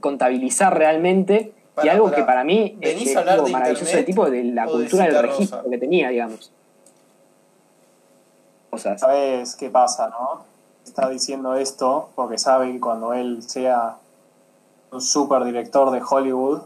[0.00, 4.30] contabilizar realmente para, y algo para, que para mí es es algo maravilloso de tipo
[4.30, 5.70] de la cultura del registro Rosa.
[5.70, 6.52] que tenía, digamos.
[8.70, 9.00] Cosas.
[9.00, 10.44] ¿Sabes qué pasa, no?
[10.84, 13.96] Está diciendo esto porque sabe que cuando él sea
[14.92, 16.62] un super director de Hollywood,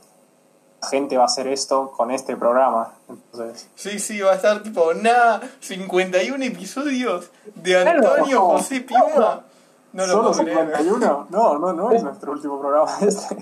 [0.83, 2.95] la gente va a hacer esto con este programa.
[3.09, 3.68] Entonces...
[3.75, 8.41] Sí, sí, va a estar tipo, nada, 51 episodios de Antonio Claro.
[8.49, 9.45] José Piuma.
[9.93, 10.59] No lo ¿Solo puedo creer.
[10.77, 11.27] 51?
[11.31, 13.37] No, no, no es nuestro último programa este.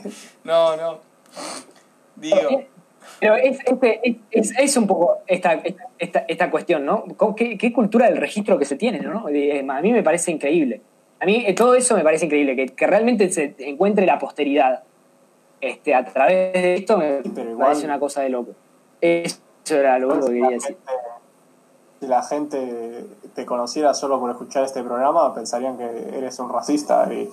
[0.44, 0.98] No, no.
[2.16, 2.36] Digo,
[3.20, 5.60] Pero es, este, es, es, es un poco esta,
[5.98, 7.04] esta, esta cuestión, ¿no?
[7.16, 9.28] ¿Cómo- ¿Qué, qué cultura del registro que se tiene, ¿no?
[9.28, 10.80] Eh, A mí me parece increíble.
[11.20, 14.82] A mí eh, todo eso me parece increíble, que, que realmente se encuentre la posteridad
[15.60, 18.52] este, a través de esto me Sí, pero igual- parece una cosa de loco.
[19.00, 19.38] Eso
[19.68, 20.76] era lo único que quería decir.
[22.00, 23.04] Si la gente
[23.34, 25.84] te conociera solo por escuchar este programa, pensarían que
[26.16, 27.28] eres un racista y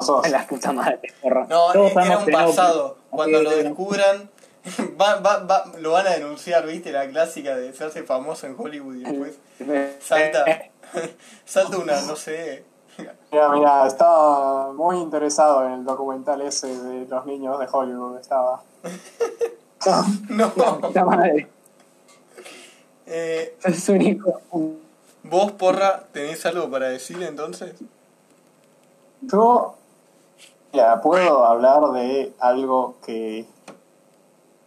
[0.00, 0.28] no sos.
[0.30, 1.46] La puta madre, porra.
[1.48, 2.94] no, Todos era un pasado.
[2.96, 4.28] que- Cuando lo descubran,
[5.00, 6.90] va, va, va, lo van a denunciar, ¿viste?
[6.90, 9.38] La clásica de se hace famoso en Hollywood y después
[10.00, 10.44] salta,
[11.44, 12.64] salta una, no sé.
[12.98, 18.18] Mira, mira, estaba muy interesado en el documental ese de los niños de Hollywood.
[18.18, 18.62] Estaba.
[20.28, 20.52] No.
[20.78, 21.48] Puta madre.
[23.06, 24.40] Eh, Es un hijo.
[25.22, 27.76] ¿Vos, porra, tenés algo para decir entonces?
[29.22, 29.74] Yo
[30.72, 33.44] ya, puedo hablar de algo que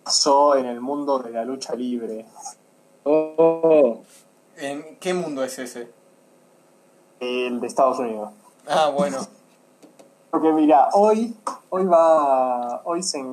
[0.04, 2.26] pasó en el mundo de la lucha libre.
[3.06, 4.02] Oh,
[4.58, 5.90] ¿En qué mundo es ese?
[7.24, 8.30] El de Estados Unidos.
[8.68, 9.18] Ah, bueno.
[10.32, 11.36] Porque mira, hoy,
[11.70, 13.24] hoy va, hoy se,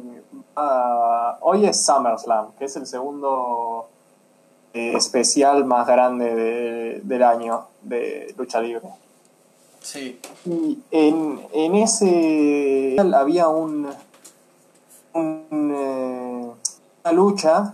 [0.56, 3.88] va- hoy es SummerSlam, que es el segundo
[4.74, 8.86] eh, especial más grande de- del año de lucha libre.
[9.80, 10.20] Sí.
[10.44, 13.88] Y en, en ese había un,
[15.14, 16.50] un, eh,
[17.04, 17.72] una lucha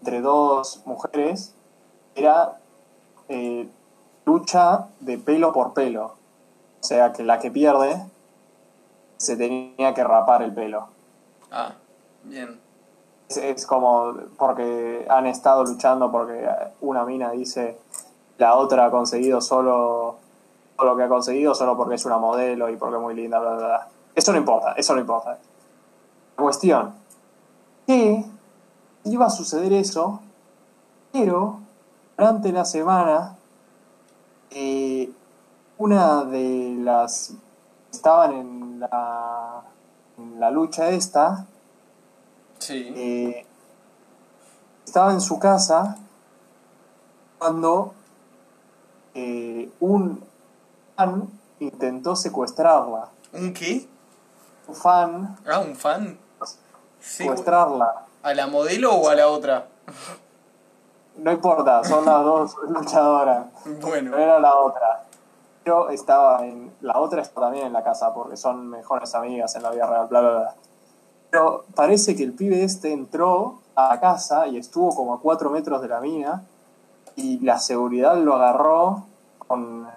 [0.00, 1.52] entre dos mujeres,
[2.14, 2.58] era
[3.28, 3.68] eh,
[4.24, 6.14] lucha de pelo por pelo.
[6.80, 8.02] O sea que la que pierde
[9.16, 10.88] se tenía que rapar el pelo.
[11.50, 11.72] Ah,
[12.24, 12.60] bien.
[13.28, 16.46] Es, es como porque han estado luchando porque
[16.80, 17.78] una mina dice
[18.38, 20.16] la otra ha conseguido solo,
[20.76, 23.38] solo lo que ha conseguido solo porque es una modelo y porque es muy linda,
[23.38, 23.88] bla, bla, bla.
[24.14, 25.38] Eso no importa, eso no importa.
[26.36, 26.94] La cuestión,
[27.86, 28.24] que
[29.04, 30.20] iba a suceder eso,
[31.12, 31.60] pero
[32.16, 33.36] durante la semana
[34.54, 35.10] eh,
[35.78, 37.32] una de las
[37.90, 39.62] que estaban en la,
[40.18, 41.46] en la lucha esta
[42.58, 42.92] Sí.
[42.96, 43.46] eh,
[44.86, 45.98] estaba en su casa
[47.38, 47.92] cuando
[49.14, 50.24] eh, un
[50.96, 51.28] fan
[51.58, 53.08] intentó secuestrarla.
[53.32, 53.86] ¿Un qué?
[54.66, 56.18] Un fan Ah, un fan.
[57.00, 58.06] Secuestrarla.
[58.22, 59.66] ¿A la modelo o a la otra?
[61.16, 63.46] No importa, son las dos luchadoras.
[63.80, 64.10] Bueno.
[64.12, 65.04] No era la otra.
[65.64, 66.72] Yo estaba en.
[66.80, 70.06] La otra está también en la casa porque son mejores amigas en la vida real,
[70.08, 70.54] bla, bla, bla.
[71.30, 75.50] Pero parece que el pibe este entró a la casa y estuvo como a cuatro
[75.50, 76.44] metros de la mina
[77.16, 79.04] y la seguridad lo agarró
[79.38, 79.88] con.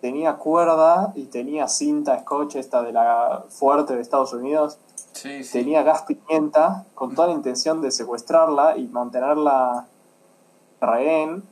[0.00, 4.78] Tenía cuerda y tenía cinta scotch esta de la fuerte de Estados Unidos
[5.12, 5.52] Sí, sí.
[5.58, 9.86] tenía gas pimienta con toda la intención de secuestrarla y mantenerla
[10.80, 11.42] rehén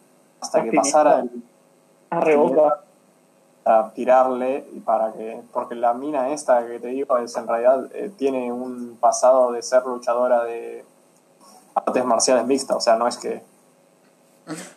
[0.41, 1.31] hasta que pasara el,
[2.11, 2.81] Ah, reboca.
[3.65, 7.87] a tirarle y para que porque la mina esta que te digo es en realidad
[7.95, 10.85] eh, tiene un pasado de ser luchadora de
[11.75, 13.43] artes marciales mixtas o sea no es que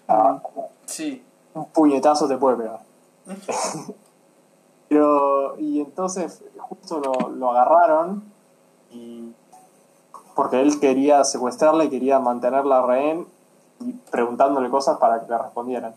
[0.07, 0.39] ah,
[0.85, 1.21] Sí.
[1.53, 2.79] un puñetazo te puede pegar.
[4.89, 8.23] Pero y entonces justo lo, lo agarraron
[8.91, 9.31] y
[10.35, 13.27] porque él quería secuestrarla y quería mantenerla rehén
[13.79, 15.93] y preguntándole cosas para que le respondieran.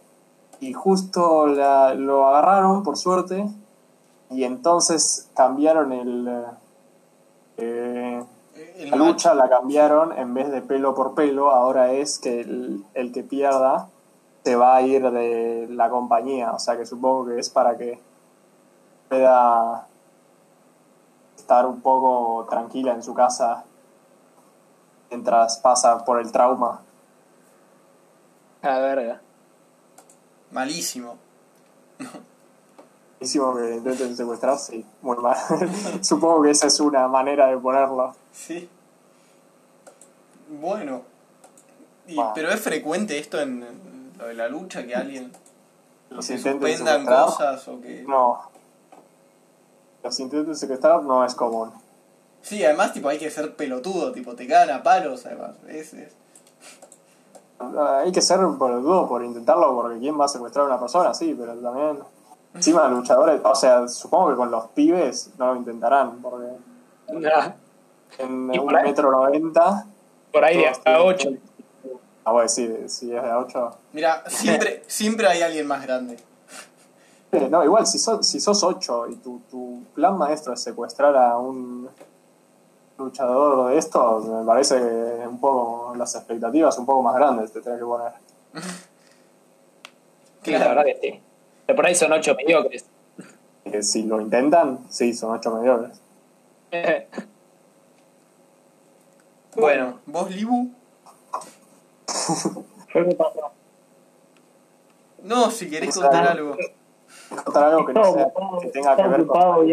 [0.61, 3.47] Y justo la- lo agarraron por suerte
[4.31, 6.45] y entonces cambiaron el
[7.57, 8.23] eh,
[8.55, 11.51] eh, la lucha la cambiaron en vez de pelo por pelo.
[11.51, 13.89] Ahora es que el, el que pierda
[14.45, 16.53] se va a ir de la compañía.
[16.53, 18.01] O sea que supongo que es para que
[19.09, 19.87] pueda
[21.37, 23.65] estar un poco tranquila en su casa
[25.11, 26.81] mientras pasa por el trauma
[28.63, 29.21] A la verga.
[30.51, 31.17] Malísimo.
[33.19, 35.37] Buenísimo que intenten secuestrar, sí, muy mal.
[36.03, 38.15] Supongo que esa es una manera de ponerlo.
[38.33, 38.69] Sí.
[40.49, 41.03] Bueno.
[42.07, 42.33] Y- Bueno.
[42.35, 45.31] Pero es frecuente esto en, en lo de la lucha, que alguien
[46.09, 47.25] Los se intenten suspendan secuestrar,
[47.57, 48.03] cosas o que...
[48.09, 48.51] no.
[50.03, 51.71] Los intentos de secuestrar no es común.
[52.43, 55.57] Sí, además tipo hay que ser pelotudo, tipo te cagan a palos además.
[55.69, 56.15] Es, es-
[57.61, 61.13] Hay que ser boludo por intentarlo, porque ¿quién va a secuestrar a una persona?
[61.13, 61.99] Sí, pero también.
[62.55, 66.49] Encima, luchadores, o sea, supongo que con los pibes no lo intentarán, porque
[67.13, 67.51] Nah,
[68.19, 69.87] en un ahí- metro noventa.
[70.33, 71.29] por ahí de hasta 8.
[72.25, 73.71] Ah, bueno, sí, si es de 8.
[73.93, 76.17] Mira, siempre, siempre hay alguien más grande.
[77.51, 81.39] No, igual, si sos, si sos 8 y tu, tu plan maestro es secuestrar a
[81.39, 81.89] un
[83.01, 87.61] luchador de estos, me parece que un poco las expectativas un poco más grandes te
[87.61, 88.13] tenés que poner.
[90.43, 91.21] Sí, la verdad que sí.
[91.67, 92.87] Pero por ahí son 8 mediocres.
[93.63, 96.01] Que si lo intentan, sí, son 8 mediocres.
[99.57, 99.99] Bueno.
[100.07, 100.71] ¿Vos, Libu?
[105.23, 106.57] No, si querés O sea, contar algo.
[107.45, 108.33] Contar algo que no sea,
[108.63, 109.67] que tenga que ver con.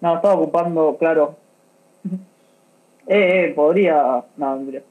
[0.00, 1.36] No, estaba ocupando, claro.
[3.06, 4.24] Eh, eh, podría.
[4.36, 4.82] No, mentira.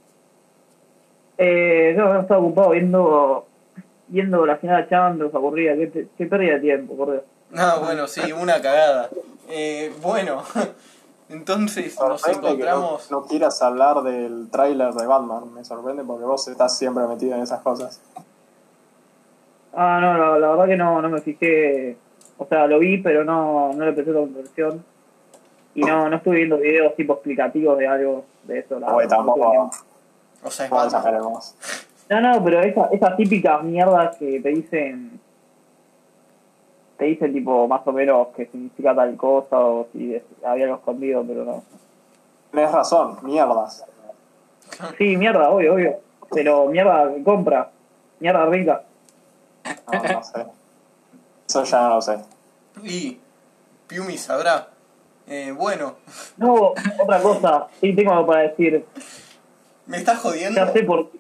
[1.38, 3.46] Eh, no, estaba ocupado viendo.
[4.08, 5.76] Viendo la final de Champions, aburrida.
[5.76, 7.24] Qué, pe- qué pérdida de tiempo, por Dios.
[7.56, 9.10] Ah, bueno, sí, una cagada.
[9.50, 10.44] Eh, bueno,
[11.30, 13.12] entonces nos Sorprende que no, encontramos...
[13.12, 15.52] no quieras hablar del tráiler de Batman.
[15.54, 18.00] Me sorprende porque vos estás siempre metido en esas cosas.
[19.74, 21.98] Ah, no, la, la verdad que no, no me fijé.
[22.38, 24.86] O sea, lo vi, pero no, no le presté tanta atención.
[25.76, 28.80] Y no, no estuve viendo videos tipo explicativos de algo de eso.
[28.80, 29.72] La Oye, verdad, no tuve tampoco.
[30.44, 31.56] O sea, no exageremos.
[32.10, 35.20] No, no, pero esa- esas típicas mierdas que te dicen.
[36.98, 41.24] Te dicen, tipo, más o menos qué significa tal cosa o si había algo escondido,
[41.28, 41.64] pero no.
[42.52, 43.84] Tenés razón, mierdas.
[44.98, 46.00] Sí, mierda, obvio, obvio.
[46.32, 47.70] Pero mierda que compra.
[48.20, 48.84] Mierda rica.
[49.92, 50.46] No, no sé.
[51.50, 52.18] Eso ya no lo sé.
[52.84, 53.20] Y
[53.88, 54.68] Piumi sabrá.
[55.28, 55.96] Eh, bueno,
[56.38, 57.68] No, otra cosa.
[57.82, 58.86] Sí, tengo algo para decir.
[59.88, 60.60] ¿me estás jodiendo?
[60.66, 61.12] Ya sé por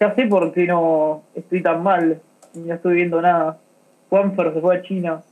[0.00, 2.20] ya sé por qué no estoy tan mal
[2.54, 3.58] no estoy viendo nada.
[4.10, 5.22] Juanfer se fue a China.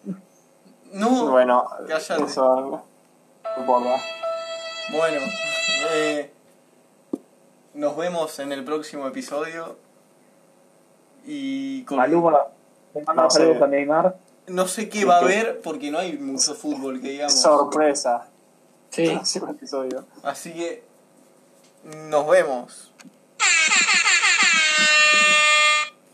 [0.93, 2.25] No, Bueno, Cállate.
[2.25, 2.85] eso
[3.67, 5.21] bueno.
[5.93, 6.31] eh,
[7.75, 9.77] nos vemos en el próximo episodio.
[11.25, 11.99] Y con...
[11.99, 12.47] Maluma
[12.95, 14.17] le manda No saludos a Neymar.
[14.49, 17.41] No sé qué va a haber porque no hay mucho fútbol que digamos.
[17.41, 18.29] Sorpresa.
[18.91, 19.09] Sí.
[19.09, 20.07] Próximo episodio.
[20.23, 20.85] Así que
[21.85, 22.93] nos vemos.